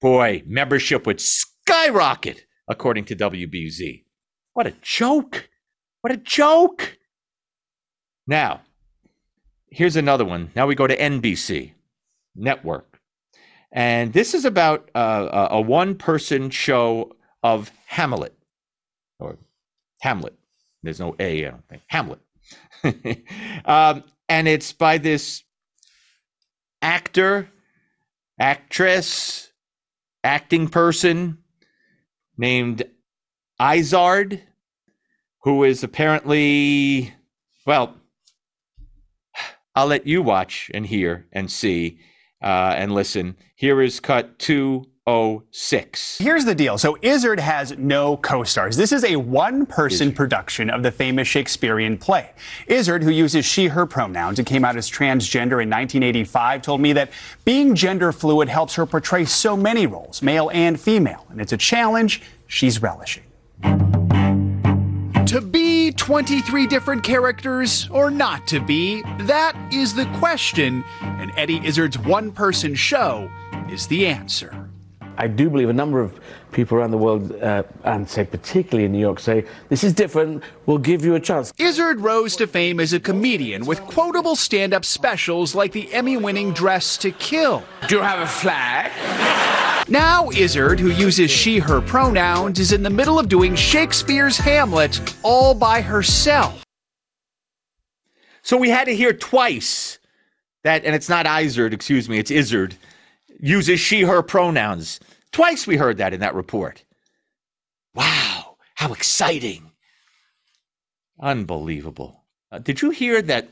[0.00, 4.02] boy, membership would skyrocket, according to WBZ.
[4.54, 5.48] What a joke.
[6.00, 6.98] What a joke.
[8.26, 8.62] Now,
[9.70, 10.50] here's another one.
[10.56, 11.75] Now we go to NBC
[12.36, 13.00] Network.
[13.72, 18.36] And this is about uh, a one person show of Hamlet
[19.18, 19.36] or
[20.00, 20.34] Hamlet.
[20.82, 21.82] There's no A, I don't think.
[21.88, 22.20] Hamlet.
[23.64, 25.42] um, and it's by this
[26.80, 27.48] actor,
[28.38, 29.52] actress,
[30.22, 31.38] acting person
[32.36, 32.84] named
[33.60, 34.42] Izard,
[35.42, 37.12] who is apparently,
[37.66, 37.96] well,
[39.74, 42.00] I'll let you watch and hear and see
[42.46, 43.36] uh, and listen.
[43.56, 46.18] Here is cut 206.
[46.18, 46.78] Here's the deal.
[46.78, 48.76] So Izzard has no co-stars.
[48.76, 52.30] This is a one-person production of the famous Shakespearean play.
[52.68, 56.92] Izzard, who uses she, her pronouns and came out as transgender in 1985, told me
[56.92, 57.10] that
[57.44, 61.26] being gender fluid helps her portray so many roles, male and female.
[61.30, 63.24] And it's a challenge she's relishing.
[65.26, 71.60] To be 23 different characters or not to be, that is the question, and Eddie
[71.66, 73.28] Izzard's one person show
[73.68, 74.70] is the answer.
[75.18, 76.20] I do believe a number of
[76.52, 80.44] people around the world, uh, and say particularly in New York, say, This is different,
[80.64, 81.52] we'll give you a chance.
[81.58, 86.16] Izzard rose to fame as a comedian with quotable stand up specials like the Emmy
[86.16, 87.64] winning Dress to Kill.
[87.88, 89.65] Do you have a flag?
[89.88, 95.14] Now, Izzard, who uses she, her pronouns, is in the middle of doing Shakespeare's Hamlet
[95.22, 96.64] all by herself.
[98.42, 100.00] So we had to hear twice
[100.64, 102.74] that, and it's not Izard, excuse me, it's Izzard,
[103.38, 104.98] uses she, her pronouns.
[105.30, 106.84] Twice we heard that in that report.
[107.94, 109.70] Wow, how exciting.
[111.20, 112.24] Unbelievable.
[112.50, 113.48] Uh, did you hear that?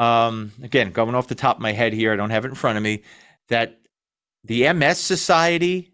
[0.00, 2.54] Um, again, going off the top of my head here, I don't have it in
[2.56, 3.02] front of me,
[3.48, 3.78] that
[4.44, 5.92] the MS Society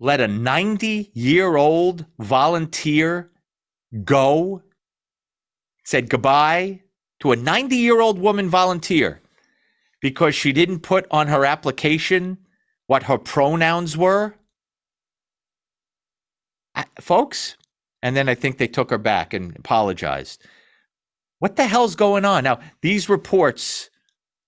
[0.00, 3.30] let a 90 year old volunteer
[4.04, 4.62] go,
[5.84, 6.80] said goodbye
[7.20, 9.20] to a 90 year old woman volunteer
[10.00, 12.38] because she didn't put on her application
[12.86, 14.34] what her pronouns were.
[17.00, 17.56] Folks,
[18.02, 20.44] and then I think they took her back and apologized.
[21.38, 22.44] What the hell's going on?
[22.44, 23.90] Now, these reports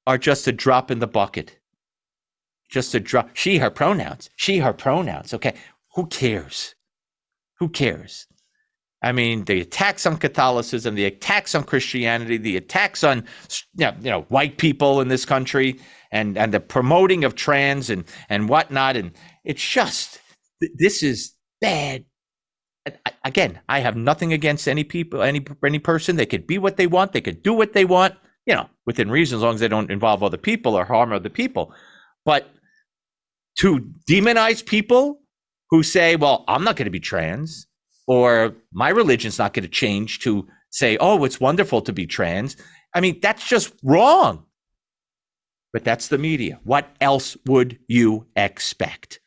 [0.07, 1.59] are just a drop in the bucket
[2.75, 5.55] just to drop she her pronouns she her pronouns okay?
[5.95, 6.75] Who cares?
[7.61, 8.27] Who cares?
[9.01, 13.25] I mean the attacks on catholicism the attacks on christianity the attacks on
[13.77, 15.79] you know, you know white people in this country
[16.11, 19.13] and and the promoting of trans and and whatnot and
[19.45, 20.21] it's just
[20.79, 22.05] this is bad.
[23.25, 26.17] Again i have nothing against any people any any person.
[26.17, 28.15] They could be what they want they could do what they want
[28.47, 31.29] you know within reason as long as they don't involve other people or harm other
[31.29, 31.73] people.
[32.25, 32.51] But
[33.59, 35.21] to demonize people
[35.71, 37.67] who say, well, I'm not going to be trans,
[38.07, 42.57] or my religion's not going to change to say, oh, it's wonderful to be trans.
[42.95, 44.45] I mean, that's just wrong.
[45.73, 46.61] But that's the media.
[46.65, 49.21] What else would you expect?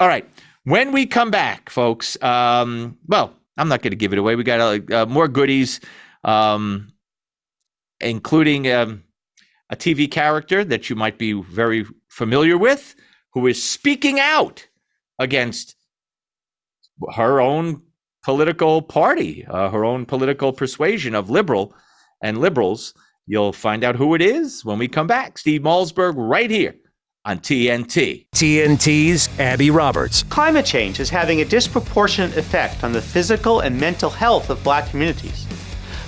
[0.00, 0.28] All right.
[0.64, 4.34] When we come back, folks, um, well, I'm not going to give it away.
[4.34, 5.80] We got uh, more goodies,
[6.24, 6.92] um,
[8.00, 9.04] including um,
[9.70, 12.96] a TV character that you might be very familiar with
[13.34, 14.66] who is speaking out
[15.18, 15.76] against
[17.16, 17.82] her own
[18.22, 21.74] political party, uh, her own political persuasion of liberal
[22.22, 22.94] and liberals.
[23.26, 25.38] You'll find out who it is when we come back.
[25.38, 26.74] Steve Malzberg, right here
[27.24, 28.26] on TNT.
[28.34, 30.22] TNT's Abby Roberts.
[30.24, 34.90] Climate change is having a disproportionate effect on the physical and mental health of black
[34.90, 35.46] communities.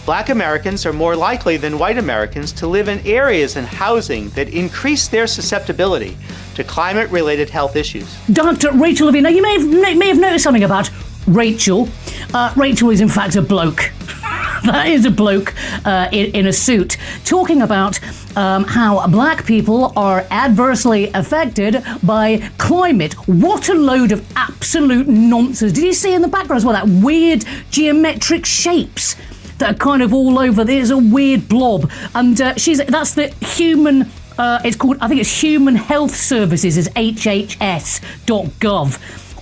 [0.07, 4.49] Black Americans are more likely than white Americans to live in areas and housing that
[4.51, 6.17] increase their susceptibility
[6.55, 8.17] to climate related health issues.
[8.33, 8.71] Dr.
[8.71, 10.89] Rachel Levine, now you may have, may have noticed something about
[11.27, 11.89] Rachel.
[12.33, 13.91] Uh, Rachel is, in fact, a bloke.
[14.65, 15.53] that is a bloke
[15.85, 17.99] uh, in, in, a suit talking about
[18.37, 23.15] um, how black people are adversely affected by climate.
[23.29, 25.73] What a load of absolute nonsense.
[25.73, 29.17] Did you see in the background as well that weird geometric shapes?
[29.59, 30.65] That are kind of all over.
[30.65, 34.11] There's a weird blob, and uh, she's that's the human.
[34.39, 37.85] Uh, it's called, I think it's Human Health Services, is hhs.gov.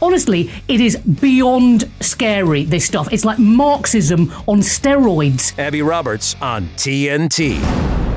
[0.02, 3.12] Honestly, it is beyond scary, this stuff.
[3.12, 5.58] It's like Marxism on steroids.
[5.58, 8.13] Abby Roberts on TNT.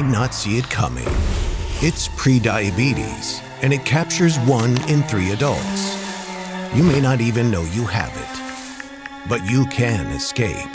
[0.00, 1.04] Might not see it coming.
[1.82, 5.96] It's prediabetes, and it captures one in three adults.
[6.74, 8.28] You may not even know you have it,
[9.28, 10.70] but you can escape.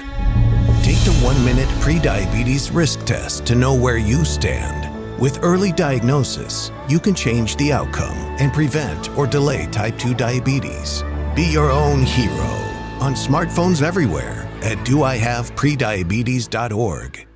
[0.83, 4.93] Take the one minute prediabetes risk test to know where you stand.
[5.19, 11.03] With early diagnosis, you can change the outcome and prevent or delay type 2 diabetes.
[11.35, 12.53] Be your own hero
[12.99, 17.27] on smartphones everywhere at doihaveprediabetes.org.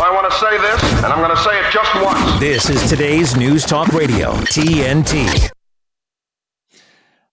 [0.00, 2.40] Now, I want to say this, and I'm going to say it just once.
[2.40, 5.50] This is today's News Talk Radio, TNT.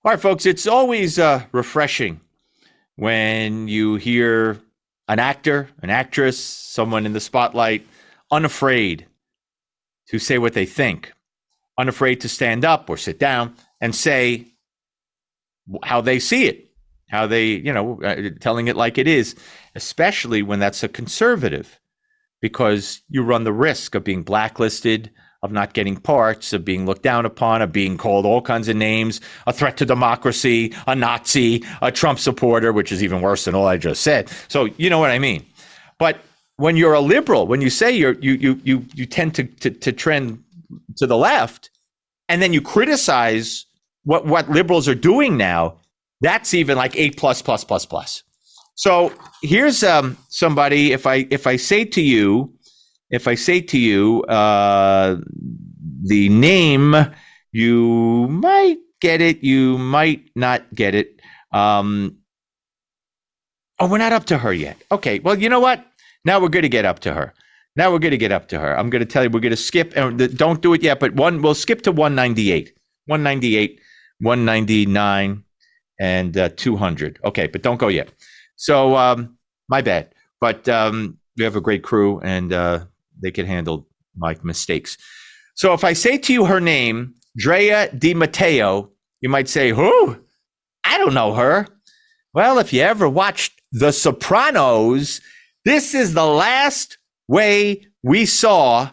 [0.03, 2.19] All right, folks, it's always uh, refreshing
[2.97, 4.59] when you hear
[5.07, 7.87] an actor, an actress, someone in the spotlight,
[8.31, 9.05] unafraid
[10.09, 11.13] to say what they think,
[11.77, 14.45] unafraid to stand up or sit down and say
[15.83, 16.69] how they see it,
[17.07, 19.35] how they, you know, uh, telling it like it is,
[19.73, 21.79] especially when that's a conservative,
[22.41, 25.11] because you run the risk of being blacklisted,
[25.43, 28.75] of not getting parts, of being looked down upon, of being called all kinds of
[28.75, 33.55] names, a threat to democracy, a Nazi, a Trump supporter, which is even worse than
[33.55, 34.29] all I just said.
[34.47, 35.45] So you know what I mean.
[35.99, 36.19] But
[36.57, 39.69] when you're a liberal, when you say you're you you you you tend to to,
[39.69, 40.43] to trend
[40.97, 41.69] to the left,
[42.29, 43.65] and then you criticize
[44.03, 45.77] what what liberals are doing now,
[46.21, 48.23] that's even like eight plus plus plus plus.
[48.77, 49.11] So
[49.41, 50.93] here's um, somebody.
[50.93, 52.53] If I if I say to you,
[53.09, 55.17] if I say to you uh,
[56.03, 56.95] the name,
[57.51, 59.43] you might get it.
[59.43, 61.19] You might not get it.
[61.51, 62.17] Um,
[63.79, 64.77] oh, we're not up to her yet.
[64.91, 65.17] Okay.
[65.19, 65.83] Well, you know what?
[66.23, 67.33] Now we're going to get up to her.
[67.75, 68.77] Now we're going to get up to her.
[68.77, 69.93] I'm going to tell you we're going to skip.
[69.95, 73.79] And don't do it yet, but one we'll skip to 198, 198,
[74.19, 75.43] 199,
[75.99, 77.19] and uh, 200.
[77.25, 78.11] Okay, but don't go yet.
[78.57, 79.37] So um,
[79.69, 80.13] my bad.
[80.39, 82.85] But um, we have a great crew, and uh,
[83.21, 84.97] they can handle my mistakes.
[85.55, 88.91] So if I say to you her name, Drea De Matteo,
[89.21, 90.19] you might say, "Who?
[90.83, 91.67] I don't know her."
[92.33, 95.21] Well, if you ever watched The Sopranos,
[95.65, 98.91] this is the last way we saw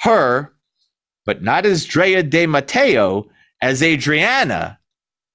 [0.00, 0.54] her,
[1.26, 3.28] but not as Drea De Matteo,
[3.60, 4.78] as Adriana,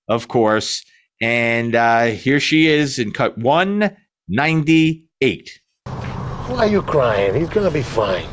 [0.08, 0.84] of course.
[1.24, 5.62] And uh, here she is in cut 198.
[5.86, 7.34] Why are you crying?
[7.34, 8.28] He's going to be fine.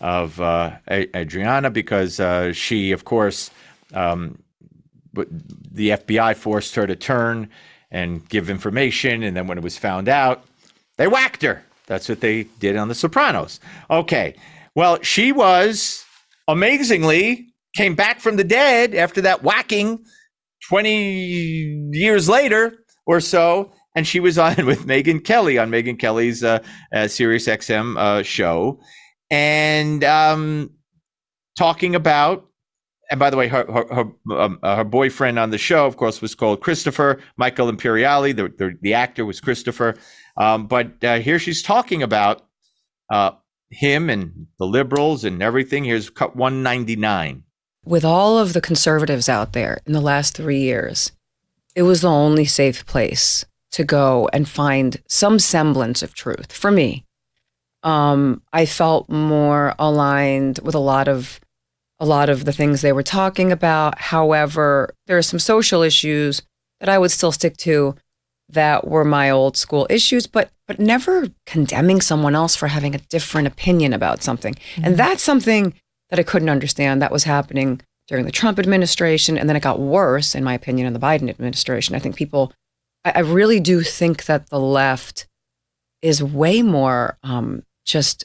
[0.00, 3.50] Of uh, Adriana because uh, she, of course,
[3.94, 4.42] um,
[5.14, 7.48] the FBI forced her to turn
[7.90, 9.22] and give information.
[9.22, 10.44] And then when it was found out,
[10.96, 11.64] they whacked her.
[11.86, 13.60] That's what they did on The Sopranos.
[13.90, 14.34] Okay.
[14.74, 16.04] Well, she was
[16.48, 20.04] amazingly came back from the dead after that whacking
[20.68, 26.42] 20 years later or so and she was on with Megyn Kelly on Megyn Kelly's
[26.42, 26.60] uh,
[26.92, 28.80] uh, Sirius XM uh, show,
[29.32, 30.70] and um,
[31.56, 32.46] talking about.
[33.10, 35.96] And by the way, her her her, um, uh, her, boyfriend on the show, of
[35.96, 38.36] course, was called Christopher Michael Imperioli.
[38.36, 39.96] The the, the actor was Christopher.
[40.36, 42.46] Um, but uh, here she's talking about
[43.10, 43.32] uh,
[43.70, 45.84] him and the liberals and everything.
[45.84, 47.42] Here's cut 199.
[47.84, 51.12] With all of the conservatives out there in the last three years,
[51.74, 56.70] it was the only safe place to go and find some semblance of truth for
[56.70, 57.04] me.
[57.82, 61.40] Um, I felt more aligned with a lot of
[61.98, 63.98] a lot of the things they were talking about.
[63.98, 66.42] However, there are some social issues
[66.80, 67.94] that I would still stick to
[68.48, 72.98] that were my old school issues, but but never condemning someone else for having a
[72.98, 74.54] different opinion about something.
[74.54, 74.84] Mm-hmm.
[74.84, 75.74] And that's something
[76.10, 79.78] that I couldn't understand that was happening during the Trump administration, and then it got
[79.78, 81.94] worse, in my opinion, in the Biden administration.
[81.94, 82.52] I think people
[83.04, 85.26] I, I really do think that the left
[86.00, 88.24] is way more um, just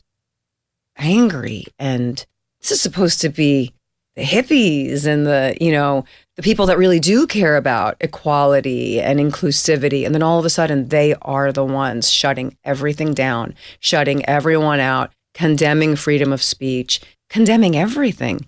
[0.97, 1.65] angry.
[1.79, 2.25] And
[2.59, 3.73] this is supposed to be
[4.15, 6.03] the hippies and the, you know,
[6.35, 10.05] the people that really do care about equality and inclusivity.
[10.05, 14.79] And then all of a sudden, they are the ones shutting everything down, shutting everyone
[14.79, 16.99] out, condemning freedom of speech,
[17.29, 18.47] condemning everything.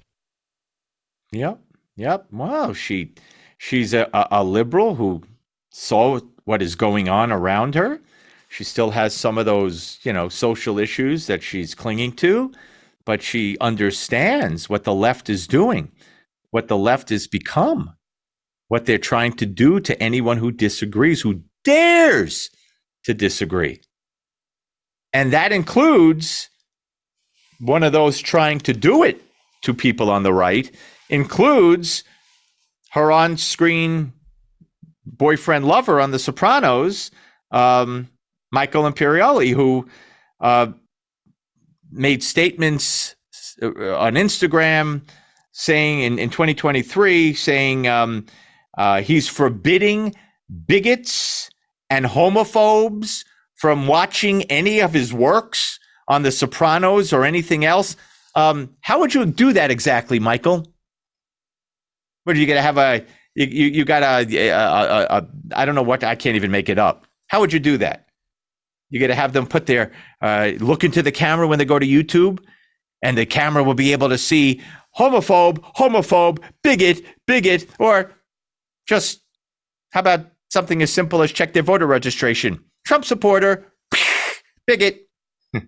[1.31, 1.59] Yep.
[1.97, 2.27] Yep.
[2.31, 2.73] Wow.
[2.73, 3.13] She
[3.57, 5.21] she's a, a liberal who
[5.69, 8.01] saw what is going on around her.
[8.49, 12.51] She still has some of those, you know, social issues that she's clinging to
[13.09, 15.91] but she understands what the left is doing,
[16.51, 17.95] what the left has become,
[18.67, 22.51] what they're trying to do to anyone who disagrees, who dares
[23.05, 23.81] to disagree.
[25.11, 26.51] And that includes
[27.59, 29.19] one of those trying to do it
[29.63, 30.69] to people on the right,
[31.09, 32.03] includes
[32.91, 34.13] her on screen
[35.03, 37.09] boyfriend lover on The Sopranos,
[37.49, 38.07] um,
[38.51, 39.87] Michael Imperioli, who
[40.41, 40.67] uh,
[41.91, 43.15] made statements
[43.61, 45.01] uh, on Instagram
[45.51, 48.25] saying in, in 2023, saying um,
[48.77, 50.15] uh, he's forbidding
[50.65, 51.49] bigots
[51.89, 53.25] and homophobes
[53.55, 57.95] from watching any of his works on The Sopranos or anything else.
[58.35, 60.65] Um, how would you do that exactly, Michael?
[62.23, 65.27] What are you going to have a you, you, you got a, a, a, a
[65.55, 67.05] I don't know what I can't even make it up.
[67.27, 68.08] How would you do that?
[68.89, 71.79] You got to have them put their uh, look into the camera when they go
[71.79, 72.39] to YouTube,
[73.03, 74.61] and the camera will be able to see
[74.97, 78.11] homophobe, homophobe, bigot, bigot, or
[78.87, 79.21] just
[79.91, 82.63] how about something as simple as check their voter registration?
[82.85, 83.71] Trump supporter,
[84.67, 85.05] bigot.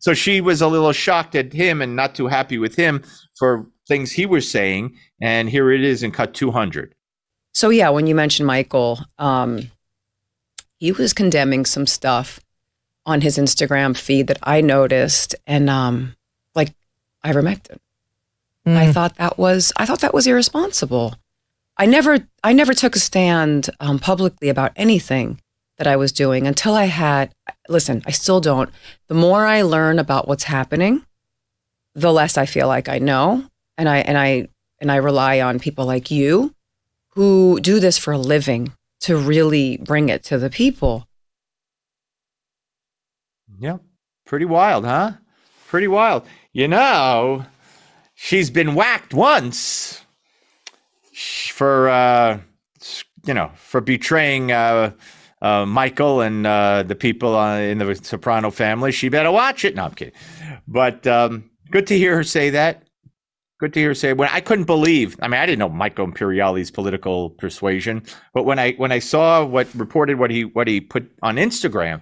[0.00, 3.02] so she was a little shocked at him and not too happy with him
[3.38, 4.96] for things he was saying.
[5.20, 6.94] And here it is in cut 200.
[7.52, 9.70] So, yeah, when you mentioned Michael, um,
[10.80, 12.40] he was condemning some stuff
[13.06, 16.16] on his Instagram feed that I noticed and um
[16.54, 16.72] like
[17.24, 17.78] ivermectin.
[18.66, 18.76] Mm.
[18.76, 21.14] I thought that was I thought that was irresponsible.
[21.76, 25.40] I never I never took a stand um, publicly about anything
[25.78, 27.32] that I was doing until I had
[27.68, 28.70] listen, I still don't.
[29.08, 31.04] The more I learn about what's happening,
[31.94, 33.44] the less I feel like I know
[33.78, 36.54] and I and I and I rely on people like you
[37.10, 41.06] who do this for a living to really bring it to the people.
[43.58, 43.78] Yeah,
[44.26, 45.12] pretty wild, huh?
[45.68, 46.26] Pretty wild.
[46.52, 47.44] You know,
[48.14, 50.04] she's been whacked once
[51.52, 52.40] for, uh,
[53.24, 54.92] you know, for betraying uh,
[55.42, 58.92] uh, Michael and uh, the people uh, in the Soprano family.
[58.92, 59.74] She better watch it.
[59.74, 60.14] No, I'm kidding.
[60.66, 62.84] But um, good to hear her say that.
[63.60, 65.18] Good to hear say when I couldn't believe.
[65.20, 68.02] I mean, I didn't know Michael Imperioli's political persuasion,
[68.32, 72.00] but when I when I saw what reported what he what he put on Instagram,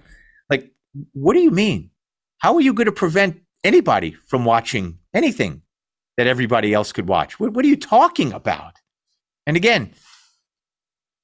[0.49, 0.71] like,
[1.15, 1.91] what do you mean?
[2.39, 5.63] How are you going to prevent anybody from watching anything
[6.17, 7.41] that everybody else could watch?
[7.41, 8.75] What, what are you talking about?
[9.45, 9.95] And again,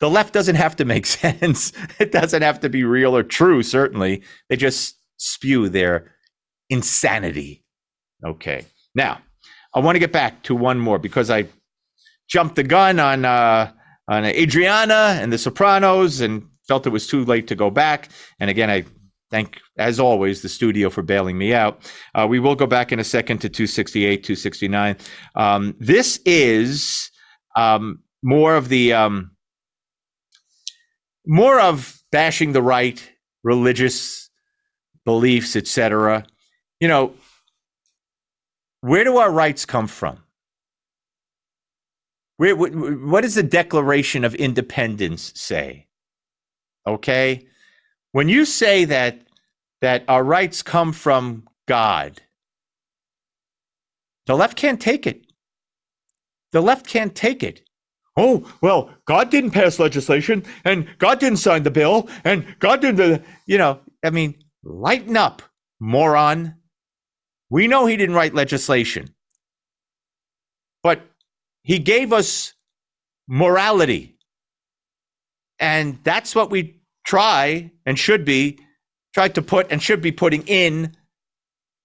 [0.01, 1.73] the left doesn't have to make sense.
[2.01, 3.63] It doesn't have to be real or true.
[3.63, 6.11] Certainly, they just spew their
[6.71, 7.63] insanity.
[8.27, 8.65] Okay,
[8.97, 9.21] now
[9.75, 11.47] I want to get back to one more because I
[12.29, 13.73] jumped the gun on uh,
[14.09, 18.09] on Adriana and The Sopranos and felt it was too late to go back.
[18.41, 18.85] And again, I
[19.31, 21.81] thank, as always, the studio for bailing me out.
[22.15, 24.97] Uh, we will go back in a second to 268, 269.
[25.35, 27.11] Um, this is
[27.57, 29.33] um, more of the um,
[31.27, 33.03] more of bashing the right,
[33.43, 34.31] religious
[35.05, 36.25] beliefs, etc.
[36.81, 37.15] You know,
[38.85, 40.19] where do our rights come from?
[42.37, 45.87] Where, what does the Declaration of Independence say?
[46.87, 47.47] Okay,
[48.13, 49.23] when you say that
[49.81, 52.21] that our rights come from God,
[54.27, 55.33] the left can't take it.
[56.53, 57.63] The left can't take it.
[58.19, 63.25] Oh, well, God didn't pass legislation and God didn't sign the bill and God didn't,
[63.47, 65.41] you know, I mean, lighten up,
[65.81, 66.57] moron.
[67.55, 69.15] We know he didn't write legislation,
[70.83, 71.03] but
[71.63, 72.53] he gave us
[73.29, 74.17] morality.
[75.61, 78.59] And that's what we try and should be
[79.15, 80.97] try to put and should be putting in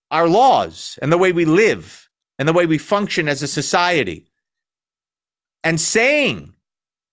[0.09, 2.09] our laws and the way we live
[2.39, 4.25] and the way we function as a society.
[5.63, 6.55] And saying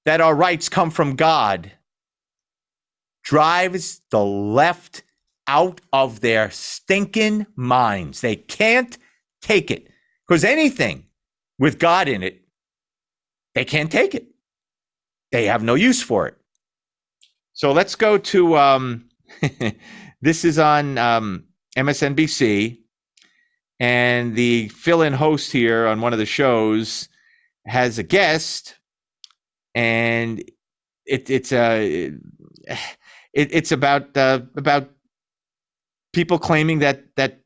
[0.06, 1.72] that our rights come from God
[3.22, 5.02] drives the left
[5.48, 8.20] out of their stinking minds.
[8.20, 8.96] They can't
[9.40, 9.88] take it
[10.26, 11.04] because anything
[11.58, 12.42] with God in it,
[13.54, 14.26] they can't take it.
[15.32, 16.36] They have no use for it.
[17.52, 19.08] So let's go to um,
[20.20, 21.44] this is on um,
[21.76, 22.78] MSNBC.
[23.78, 27.08] and the fill-in host here on one of the shows
[27.66, 28.76] has a guest,
[29.74, 30.40] and
[31.04, 32.08] it, it's a
[32.70, 32.76] uh,
[33.34, 34.90] it, it's about uh, about
[36.16, 37.40] people claiming that that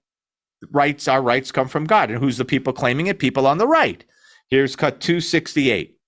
[0.71, 3.19] rights our rights come from God, and who's the people claiming it?
[3.19, 4.05] People on the right.
[4.49, 5.99] Here's cut two sixty eight.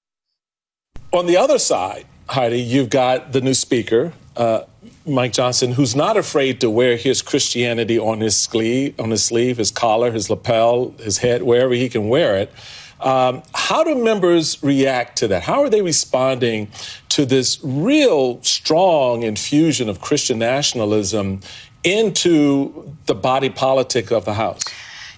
[1.11, 4.61] On the other side, Heidi, you've got the new speaker, uh,
[5.05, 9.57] Mike Johnson, who's not afraid to wear his Christianity on his sleeve, on his sleeve,
[9.59, 12.53] his collar, his lapel, his head, wherever he can wear it.
[13.01, 15.43] Um, how do members react to that?
[15.43, 16.71] How are they responding
[17.09, 21.41] to this real strong infusion of Christian nationalism
[21.85, 24.63] into the body politic of the House?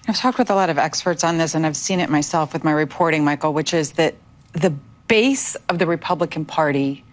[0.07, 2.63] I've talked with a lot of experts on this, and I've seen it myself with
[2.63, 4.15] my reporting, Michael, which is that
[4.53, 4.71] the
[5.07, 7.03] base of the Republican Party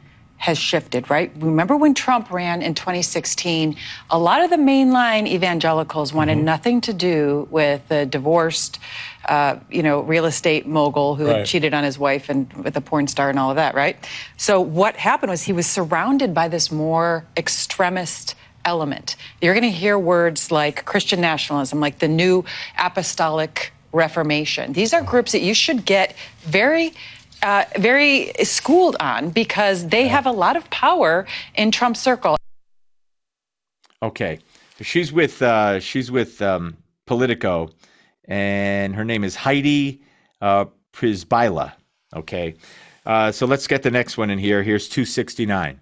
[0.42, 1.30] has shifted, right?
[1.36, 3.76] Remember when Trump ran in 2016?
[4.11, 6.46] A lot of the mainline evangelicals wanted mm-hmm.
[6.46, 8.80] nothing to do with the divorced,
[9.26, 11.36] uh, you know, real estate mogul who right.
[11.36, 13.96] had cheated on his wife and with a porn star and all of that, right?
[14.36, 18.34] So what happened was he was surrounded by this more extremist
[18.64, 19.16] element.
[19.40, 22.44] You're going to hear words like Christian nationalism, like the new
[22.78, 24.72] apostolic reformation.
[24.72, 26.94] These are groups that you should get very
[27.42, 32.36] uh, very schooled on because they have a lot of power in Trump's circle.
[34.02, 34.38] Okay,
[34.80, 37.70] she's with uh, she's with um, Politico,
[38.26, 40.02] and her name is Heidi
[40.40, 41.72] uh, Przybyla.
[42.14, 42.54] Okay,
[43.06, 44.62] uh, so let's get the next one in here.
[44.62, 45.80] Here's 269.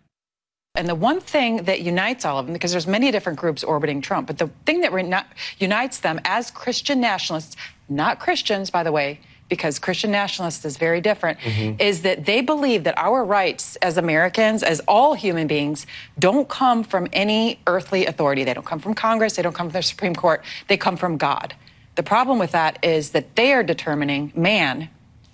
[0.76, 4.00] And the one thing that unites all of them, because there's many different groups orbiting
[4.00, 5.12] Trump, but the thing that re-
[5.58, 7.56] unites them as Christian nationalists,
[7.88, 9.18] not Christians, by the way,
[9.48, 11.80] because Christian nationalists is very different, mm-hmm.
[11.80, 15.86] is that they believe that our rights as Americans, as all human beings,
[16.20, 18.44] don't come from any earthly authority.
[18.44, 21.16] They don't come from Congress, they don't come from the Supreme Court, they come from
[21.16, 21.52] God.
[21.96, 24.88] The problem with that is that they are determining man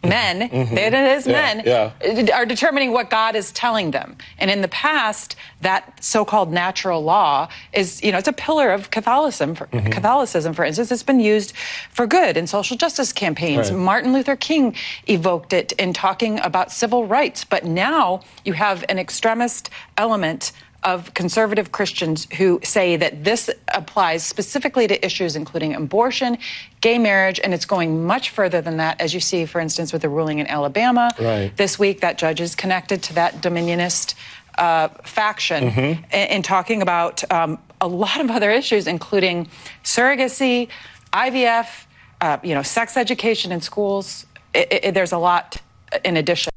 [0.17, 0.77] men, mm-hmm.
[0.77, 2.37] it is yeah, men, yeah.
[2.37, 4.17] are determining what God is telling them.
[4.39, 8.91] And in the past, that so-called natural law is, you know, it's a pillar of
[8.91, 9.55] Catholicism.
[9.55, 9.91] For, mm-hmm.
[9.91, 11.55] Catholicism, for instance, it's been used
[11.91, 13.71] for good in social justice campaigns.
[13.71, 13.79] Right.
[13.79, 14.75] Martin Luther King
[15.09, 17.45] evoked it in talking about civil rights.
[17.45, 20.53] But now you have an extremist element
[20.87, 26.39] of conservative Christians who say that this applies specifically to issues including abortion,
[26.81, 30.03] gay marriage, and it's going much further than that, as you see, for instance, with
[30.03, 31.55] the ruling in Alabama right.
[31.57, 32.01] this week.
[32.03, 34.15] That judge is connected to that dominionist
[34.59, 36.05] uh, faction mm-hmm.
[36.15, 39.49] in, in, talking about um, a lot of other issues, including
[39.83, 40.69] surrogacy,
[41.13, 41.87] IVF,
[42.21, 44.25] uh, you know, sex education in schools.
[44.55, 45.61] It, it, there's a lot
[46.05, 46.51] in addition.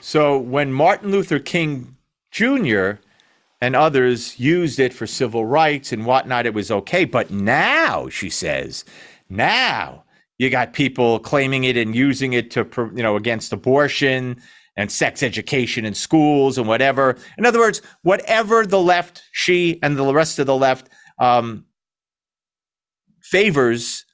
[0.00, 1.93] So when Martin Luther King
[2.34, 2.94] Jr.
[3.60, 6.46] and others used it for civil rights and whatnot.
[6.46, 7.04] It was okay.
[7.04, 8.84] But now, she says,
[9.28, 10.02] now
[10.36, 14.42] you got people claiming it and using it to, you know, against abortion
[14.76, 17.16] and sex education in schools and whatever.
[17.38, 20.88] In other words, whatever the left, she and the rest of the left
[21.20, 21.66] um,
[23.22, 24.04] favors,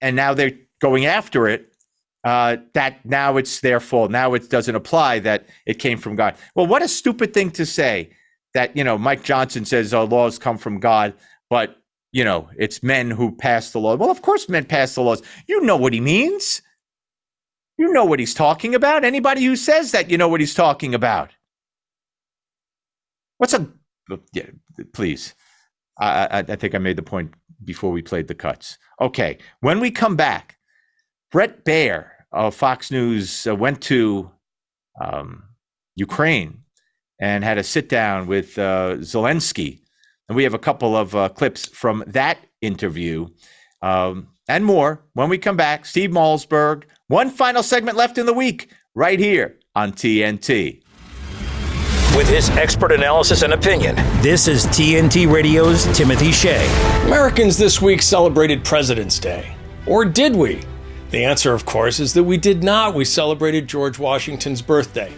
[0.00, 1.72] and now they're going after it
[2.24, 4.10] uh, that now it's their fault.
[4.10, 6.36] Now it doesn't apply that it came from God.
[6.54, 8.10] Well, what a stupid thing to say
[8.54, 11.14] that, you know, Mike Johnson says oh, laws come from God,
[11.50, 11.76] but,
[12.12, 13.96] you know, it's men who pass the law.
[13.96, 15.22] Well, of course, men pass the laws.
[15.46, 16.62] You know what he means.
[17.76, 19.04] You know what he's talking about.
[19.04, 21.32] Anybody who says that, you know what he's talking about.
[23.38, 23.68] What's a,
[24.32, 24.46] yeah,
[24.92, 25.34] please.
[25.98, 28.78] I, I, I think I made the point before we played the cuts.
[29.00, 29.38] Okay.
[29.60, 30.56] When we come back,
[31.32, 34.30] Bret Baier of Fox News uh, went to
[35.00, 35.44] um,
[35.96, 36.64] Ukraine
[37.20, 39.80] and had a sit down with uh, Zelensky.
[40.28, 43.28] And we have a couple of uh, clips from that interview
[43.82, 45.86] um, and more when we come back.
[45.86, 50.82] Steve Malzberg, one final segment left in the week, right here on TNT.
[52.16, 56.64] With his expert analysis and opinion, this is TNT Radio's Timothy Shea.
[57.06, 59.54] Americans this week celebrated President's Day.
[59.86, 60.62] Or did we?
[61.14, 62.92] The answer, of course, is that we did not.
[62.92, 65.12] We celebrated George Washington's birthday.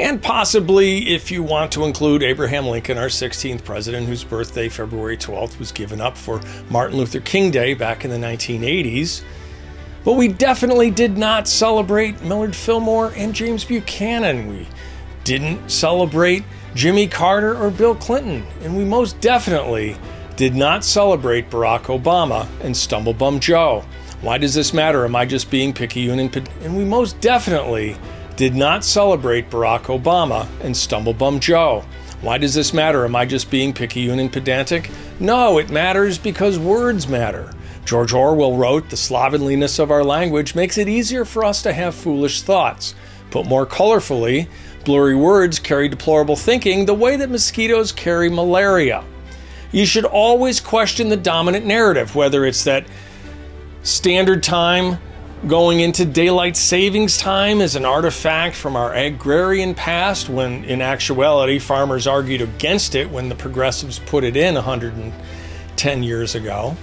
[0.00, 5.18] And possibly, if you want to include Abraham Lincoln, our 16th president, whose birthday, February
[5.18, 6.40] 12th, was given up for
[6.70, 9.22] Martin Luther King Day back in the 1980s.
[10.04, 14.48] But we definitely did not celebrate Millard Fillmore and James Buchanan.
[14.48, 14.66] We
[15.24, 16.44] didn't celebrate
[16.74, 18.46] Jimmy Carter or Bill Clinton.
[18.62, 19.98] And we most definitely
[20.36, 23.84] did not celebrate Barack Obama and Stumblebum Joe.
[24.22, 25.04] Why does this matter?
[25.04, 26.20] Am I just being picky and
[26.62, 27.96] And we most definitely
[28.36, 31.84] did not celebrate Barack Obama and Stumblebum Joe.
[32.20, 33.04] Why does this matter?
[33.04, 34.92] Am I just being picky and pedantic?
[35.18, 37.52] No, it matters because words matter.
[37.84, 41.92] George Orwell wrote, The slovenliness of our language makes it easier for us to have
[41.92, 42.94] foolish thoughts.
[43.32, 44.46] Put more colorfully,
[44.84, 49.02] blurry words carry deplorable thinking the way that mosquitoes carry malaria.
[49.72, 52.86] You should always question the dominant narrative, whether it's that
[53.82, 54.98] standard time
[55.46, 61.58] going into daylight savings time is an artifact from our agrarian past, when in actuality
[61.58, 66.76] farmers argued against it when the progressives put it in 110 years ago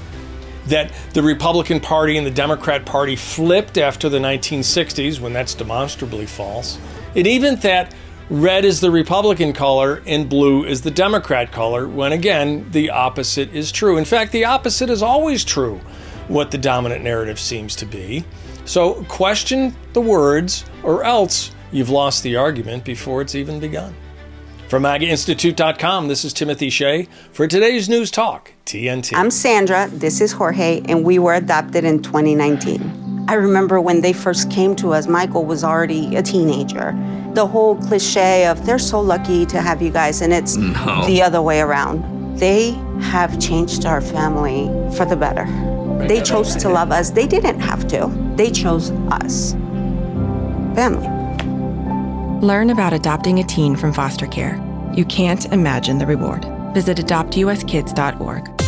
[0.65, 6.25] that the Republican Party and the Democrat Party flipped after the 1960s, when that's demonstrably
[6.25, 6.77] false.
[7.15, 7.95] And even that
[8.29, 13.51] red is the Republican color and blue is the Democrat color, when again, the opposite
[13.53, 13.97] is true.
[13.97, 15.81] In fact, the opposite is always true,
[16.29, 18.23] what the dominant narrative seems to be.
[18.63, 23.93] So question the words, or else you've lost the argument before it's even begun.
[24.67, 29.13] From MAGAInstitute.com, this is Timothy Shea for today's News Talk, TNT.
[29.15, 33.25] I'm Sandra, this is Jorge, and we were adopted in 2019.
[33.27, 36.91] I remember when they first came to us, Michael was already a teenager.
[37.33, 41.03] The whole cliche of they're so lucky to have you guys, and it's no.
[41.07, 42.37] the other way around.
[42.37, 42.71] They
[43.01, 45.45] have changed our family for the better.
[46.07, 47.09] They chose to love us.
[47.09, 49.53] They didn't have to, they chose us.
[50.75, 51.07] Family.
[52.45, 54.63] Learn about adopting a teen from foster care.
[54.93, 56.45] You can't imagine the reward.
[56.73, 58.61] Visit adoptuskids.org.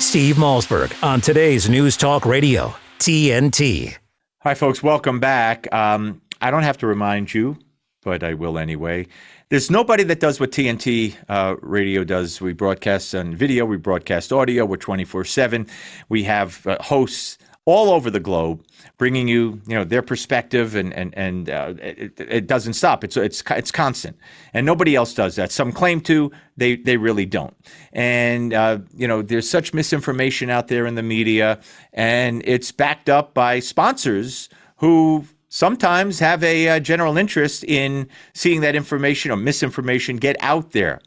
[0.00, 3.96] Steve Malzberg on today's News Talk Radio, TNT.
[4.40, 4.82] Hi, folks.
[4.82, 5.72] Welcome back.
[5.72, 7.56] Um, I don't have to remind you,
[8.02, 9.06] but I will anyway.
[9.52, 12.40] There's nobody that does what TNT uh, radio does.
[12.40, 15.66] We broadcast on video, we broadcast audio, we're 24 7.
[16.08, 17.36] We have uh, hosts
[17.66, 18.64] all over the globe,
[18.96, 23.04] bringing you, you know, their perspective, and and and uh, it, it, doesn't stop.
[23.04, 24.16] It's it's it's constant,
[24.54, 25.52] and nobody else does that.
[25.52, 27.54] Some claim to, they they really don't.
[27.92, 31.60] And uh, you know, there's such misinformation out there in the media,
[31.92, 38.62] and it's backed up by sponsors who sometimes have a, uh, general interest in seeing
[38.62, 40.98] that information or misinformation get out there.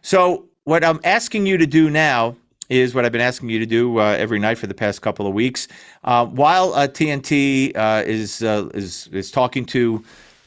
[0.00, 2.34] So what I'm asking you to do now
[2.70, 5.26] is what I've been asking you to do uh, every night for the past couple
[5.26, 5.68] of weeks.
[6.04, 10.02] Uh, while TNT uh, is uh, is is talking to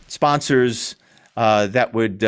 [0.07, 0.95] sponsors
[1.35, 2.25] that would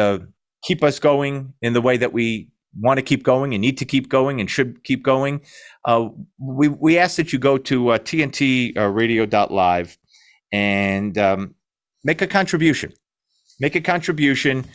[0.61, 2.47] keep us going in the way that we
[2.79, 5.41] want to keep going and need to keep going and should keep going,
[6.37, 9.97] we we ask that you go to TNTRadio.live
[10.51, 11.55] and um,
[12.03, 12.93] make a contribution.
[13.59, 14.65] Make a contribution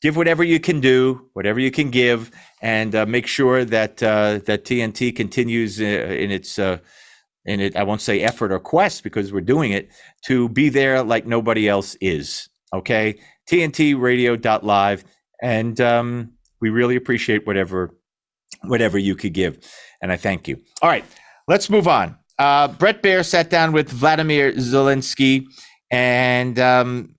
[0.00, 2.30] give whatever you can do, whatever you can give,
[2.62, 6.78] and uh, make sure that uh, that TNT continues uh, in its uh,
[7.44, 7.76] in it.
[7.76, 9.90] I won't say effort or quest because we're doing it
[10.26, 12.48] to be there like nobody else is.
[12.72, 13.18] Okay,
[13.50, 15.04] TNTRadio.live,
[15.42, 17.90] and um, we really appreciate whatever
[18.64, 19.58] whatever you could give,
[20.02, 20.60] and I thank you.
[20.82, 21.04] All right,
[21.48, 22.16] let's move on.
[22.40, 25.44] Uh, Bret Baier sat down with Vladimir Zelensky,
[25.90, 27.14] and um,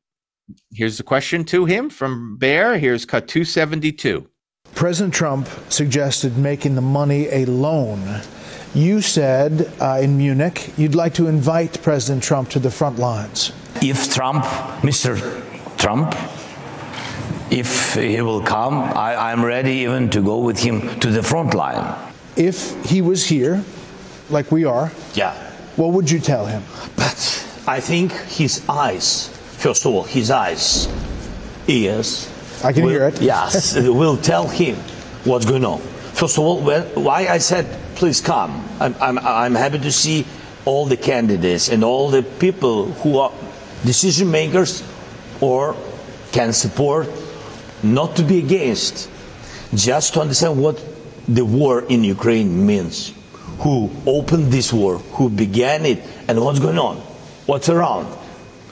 [0.73, 2.79] Here's the question to him from Baier.
[2.79, 4.27] Here's cut 272.
[4.73, 8.21] President Trump suggested making the money a loan.
[8.73, 13.51] You said uh, in Munich you'd like to invite President Trump to the front lines.
[13.81, 14.45] If Trump,
[14.81, 15.17] Mr.
[15.77, 16.15] Trump,
[17.51, 21.53] if he will come, I, I'm ready even to go with him to the front
[21.53, 21.83] line.
[22.37, 23.61] If he was here,
[24.31, 25.33] like we are, yeah,
[25.75, 26.63] what would you tell him?
[26.95, 27.17] But
[27.67, 30.87] I think his eyes first of all, his eyes,
[31.67, 32.29] ears.
[32.63, 33.21] I can will, hear it.
[33.21, 34.75] yes, will tell him
[35.23, 35.79] what's going on.
[36.13, 37.65] First of all, why I said,
[37.95, 38.67] please come.
[38.79, 40.25] I'm, I'm, I'm happy to see
[40.65, 43.31] all the candidates and all the people who are
[43.85, 44.83] decision makers
[45.39, 45.75] or
[46.31, 47.07] can support,
[47.83, 49.09] not to be against,
[49.75, 50.83] just to understand what
[51.27, 53.13] the war in Ukraine means.
[53.61, 56.97] Who opened this war, who began it, and what's going on,
[57.45, 58.07] what's around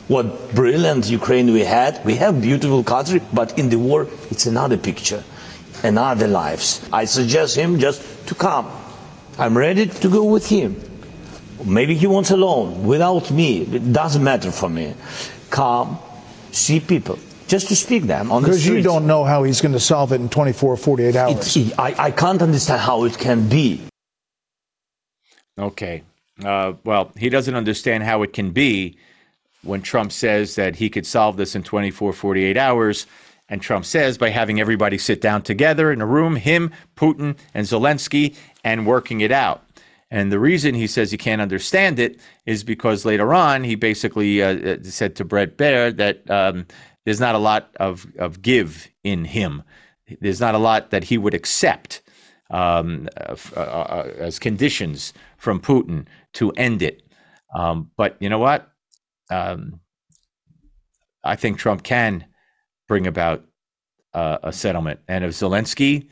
[0.10, 2.04] what brilliant Ukraine we had.
[2.04, 5.24] We have beautiful country, but in the war, it's another picture,
[5.84, 6.82] another lives.
[6.92, 8.70] I suggest him just to come.
[9.38, 10.82] I'm ready to go with him.
[11.64, 13.62] Maybe he wants alone, without me.
[13.62, 14.96] It doesn't matter for me.
[15.52, 16.00] Come,
[16.52, 19.74] see people just to speak them on the Because you don't know how he's going
[19.74, 21.58] to solve it in 24, 48 hours.
[21.78, 23.89] I, I can't understand how it can be.
[25.60, 26.03] Okay.
[26.43, 28.97] Uh, well, he doesn't understand how it can be
[29.64, 33.05] when Trump says that he could solve this in 24, 48 hours.
[33.49, 37.68] And Trump says by having everybody sit down together in a room, him, Putin, and
[37.68, 39.64] Zelensky, and working it out.
[40.12, 44.41] And the reason he says he can't understand it is because later on he basically
[44.41, 46.66] uh, uh said to Bret Baier that um,
[47.05, 49.64] there's not a lot of, of give in him.
[50.20, 52.01] There's not a lot that he would accept
[52.49, 57.02] um, uh, uh, as conditions from Putin to end it.
[57.56, 58.70] Um, but you know what?
[59.32, 59.80] Um,
[61.24, 62.26] I think Trump can
[62.88, 63.46] bring about
[64.14, 65.00] uh, a settlement.
[65.08, 66.10] And if Zelensky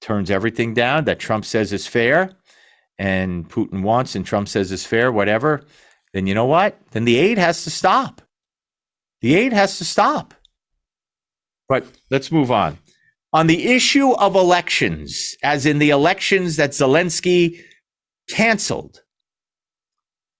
[0.00, 2.32] turns everything down that Trump says is fair
[2.98, 5.64] and Putin wants and Trump says is fair, whatever,
[6.12, 6.78] then you know what?
[6.92, 8.22] Then the aid has to stop.
[9.20, 10.34] The aid has to stop.
[11.68, 12.78] But let's move on.
[13.32, 17.60] On the issue of elections, as in the elections that Zelensky
[18.28, 19.02] canceled,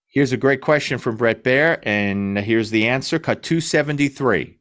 [0.07, 4.59] here's a great question from Bret Baier, and here's the answer cut 273.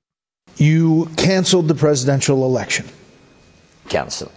[0.58, 2.86] You canceled the presidential election.
[3.90, 4.32] Canceled.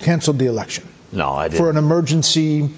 [0.00, 0.86] Canceled the election.
[1.12, 1.58] No, I didn't.
[1.58, 2.70] For an emergency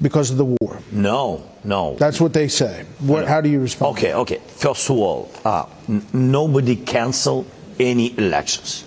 [0.00, 0.78] because of the war.
[0.92, 1.96] No, no.
[1.96, 2.84] That's what they say.
[3.00, 3.96] What, How do you respond?
[3.98, 4.40] Okay, okay.
[4.46, 7.46] First of all, uh, n- nobody canceled
[7.80, 8.84] any elections.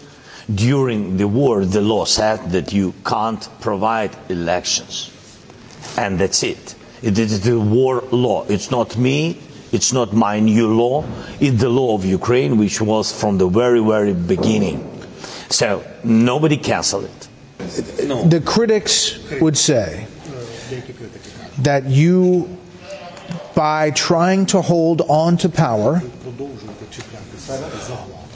[0.53, 5.11] During the war, the law said that you can't provide elections.
[5.97, 6.75] And that's it.
[7.01, 8.45] It is the war law.
[8.47, 9.39] It's not me.
[9.71, 11.05] It's not my new law.
[11.39, 14.87] It's the law of Ukraine, which was from the very, very beginning.
[15.49, 17.27] So nobody canceled it.
[18.29, 20.07] The critics would say
[21.59, 22.57] that you,
[23.55, 26.01] by trying to hold on to power,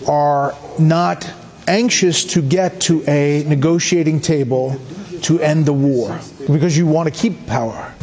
[0.07, 1.29] are not
[1.67, 4.79] anxious to get to a negotiating table
[5.21, 6.19] to end the war
[6.51, 7.93] because you want to keep power.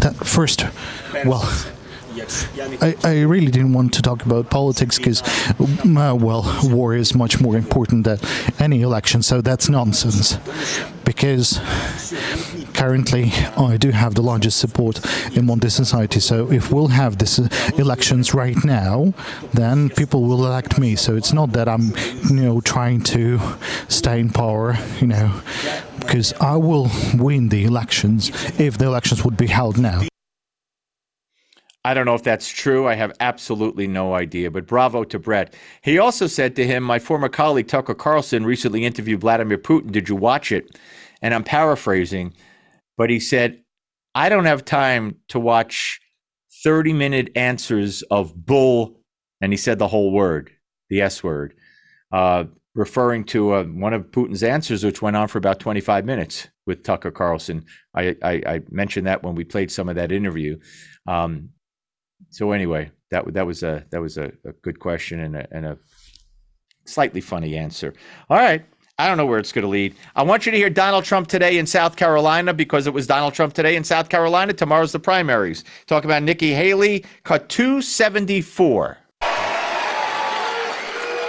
[0.00, 0.64] That first,
[1.24, 1.44] well,
[2.80, 5.22] I, I really didn't want to talk about politics because,
[5.60, 8.18] uh, well, war is much more important than
[8.58, 10.36] any election, so that's nonsense.
[11.04, 11.60] Because
[12.78, 15.04] currently, I do have the largest support
[15.36, 19.12] in Monte society, so if we'll have these uh, elections right now,
[19.52, 20.94] then people will elect me.
[20.94, 21.92] So it's not that I'm,
[22.30, 23.40] you know, trying to
[23.88, 25.28] stay in power, you know,
[25.98, 30.02] because I will win the elections if the elections would be held now.
[31.84, 32.86] I don't know if that's true.
[32.86, 35.52] I have absolutely no idea, but bravo to Bret.
[35.82, 39.90] He also said to him, My former colleague Tucker Carlson recently interviewed Vladimir Putin.
[39.90, 40.78] Did you watch it?
[41.22, 42.34] And I'm paraphrasing,
[42.98, 43.62] but he said,
[44.14, 46.00] I don't have time to watch
[46.64, 49.00] 30 minute answers of bull.
[49.40, 50.50] And he said the whole word,
[50.90, 51.54] the S word,
[52.12, 52.44] uh,
[52.74, 56.82] referring to uh, one of Putin's answers, which went on for about 25 minutes with
[56.82, 57.64] Tucker Carlson.
[57.94, 60.58] I, I, I mentioned that when we played some of that interview.
[61.06, 61.50] Um,
[62.30, 65.66] so anyway, that that was a that was a, a good question and a, and
[65.66, 65.78] a
[66.84, 67.94] slightly funny answer.
[68.28, 68.64] All right.
[69.00, 69.94] I don't know where it's going to lead.
[70.16, 73.32] I want you to hear Donald Trump today in South Carolina because it was Donald
[73.32, 74.52] Trump today in South Carolina.
[74.52, 75.62] Tomorrow's the primaries.
[75.86, 78.98] Talk about Nikki Haley, cut 274.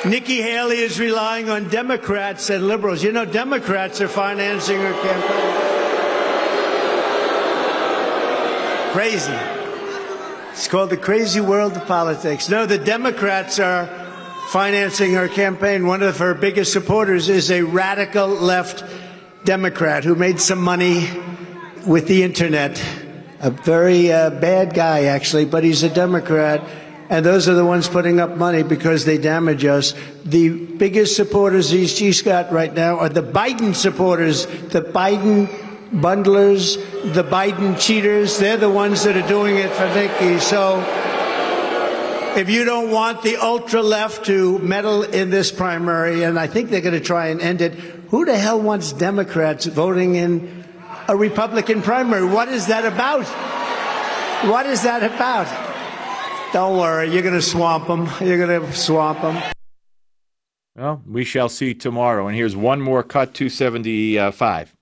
[0.05, 3.03] Nikki Haley is relying on Democrats and liberals.
[3.03, 5.69] You know, Democrats are financing her campaign.
[8.93, 9.37] Crazy.
[10.53, 12.49] It's called the crazy world of politics.
[12.49, 14.08] No, the Democrats are
[14.49, 15.85] financing her campaign.
[15.85, 18.83] One of her biggest supporters is a radical left
[19.43, 21.07] Democrat who made some money
[21.85, 22.83] with the internet.
[23.41, 26.63] A very uh, bad guy, actually, but he's a Democrat.
[27.11, 29.93] And those are the ones putting up money because they damage us.
[30.25, 35.47] The biggest supporters she's got right now are the Biden supporters, the Biden
[35.91, 36.75] bundlers,
[37.13, 38.39] the Biden cheaters.
[38.39, 40.39] They're the ones that are doing it for Nikki.
[40.39, 40.79] So
[42.39, 46.69] if you don't want the ultra left to meddle in this primary, and I think
[46.69, 50.63] they're going to try and end it, who the hell wants Democrats voting in
[51.09, 52.25] a Republican primary?
[52.25, 53.25] What is that about?
[54.49, 55.47] What is that about?
[56.53, 58.09] Don't worry, you're going to swamp them.
[58.21, 59.43] You're going to swamp them.
[60.77, 62.27] Well, we shall see tomorrow.
[62.27, 64.73] And here's one more cut 275.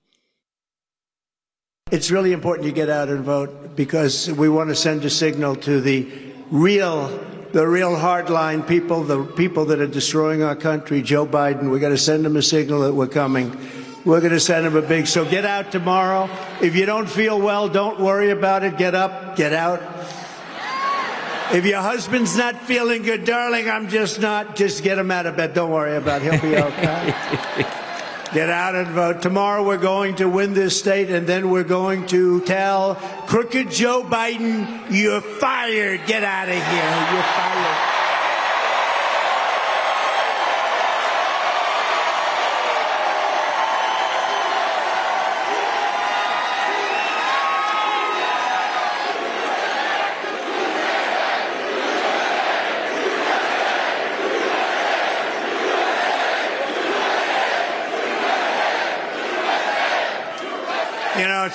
[1.90, 5.56] It's really important you get out and vote because we want to send a signal
[5.56, 6.06] to the
[6.50, 7.08] real,
[7.52, 11.02] the real hardline people, the people that are destroying our country.
[11.02, 13.56] Joe Biden, we got to send them a signal that we're coming.
[14.04, 15.06] We're going to send them a big.
[15.06, 16.30] So get out tomorrow.
[16.60, 18.76] If you don't feel well, don't worry about it.
[18.76, 19.82] Get up, get out.
[21.50, 24.54] If your husband's not feeling good, darling, I'm just not.
[24.54, 25.54] Just get him out of bed.
[25.54, 26.32] Don't worry about it.
[26.32, 27.77] He'll be okay.
[28.32, 29.22] Get out and vote.
[29.22, 34.02] Tomorrow we're going to win this state, and then we're going to tell crooked Joe
[34.02, 36.06] Biden, you're fired.
[36.06, 37.14] Get out of here.
[37.14, 37.97] You're fired.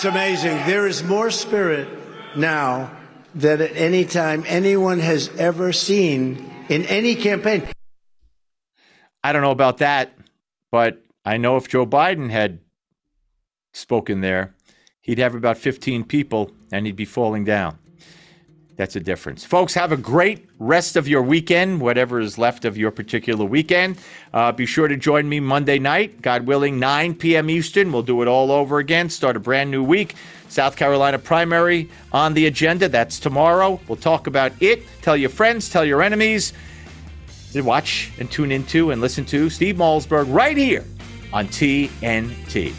[0.04, 0.58] It's amazing.
[0.68, 1.88] There is more spirit
[2.36, 2.92] now
[3.34, 7.64] than at any time anyone has ever seen in any campaign.
[9.24, 10.14] I don't know about that,
[10.72, 12.60] but I know if Joe Biden had
[13.72, 14.54] spoken there,
[15.00, 17.78] he'd have about 15 people and he'd be falling down.
[18.76, 19.46] That's a difference.
[19.46, 24.00] Folks, have a great rest of your weekend, whatever is left of your particular weekend.
[24.34, 27.50] Uh, be sure to join me Monday night, God willing, 9 p.m.
[27.52, 27.92] Eastern.
[27.92, 30.16] We'll do it all over again, start a brand new week.
[30.50, 32.90] South Carolina primary on the agenda.
[32.90, 33.80] That's tomorrow.
[33.88, 34.84] We'll talk about it.
[35.02, 36.54] Tell your friends, tell your enemies.
[37.56, 40.86] Watch and tune into and listen to Steve Malzberg right here
[41.32, 42.74] on TNT.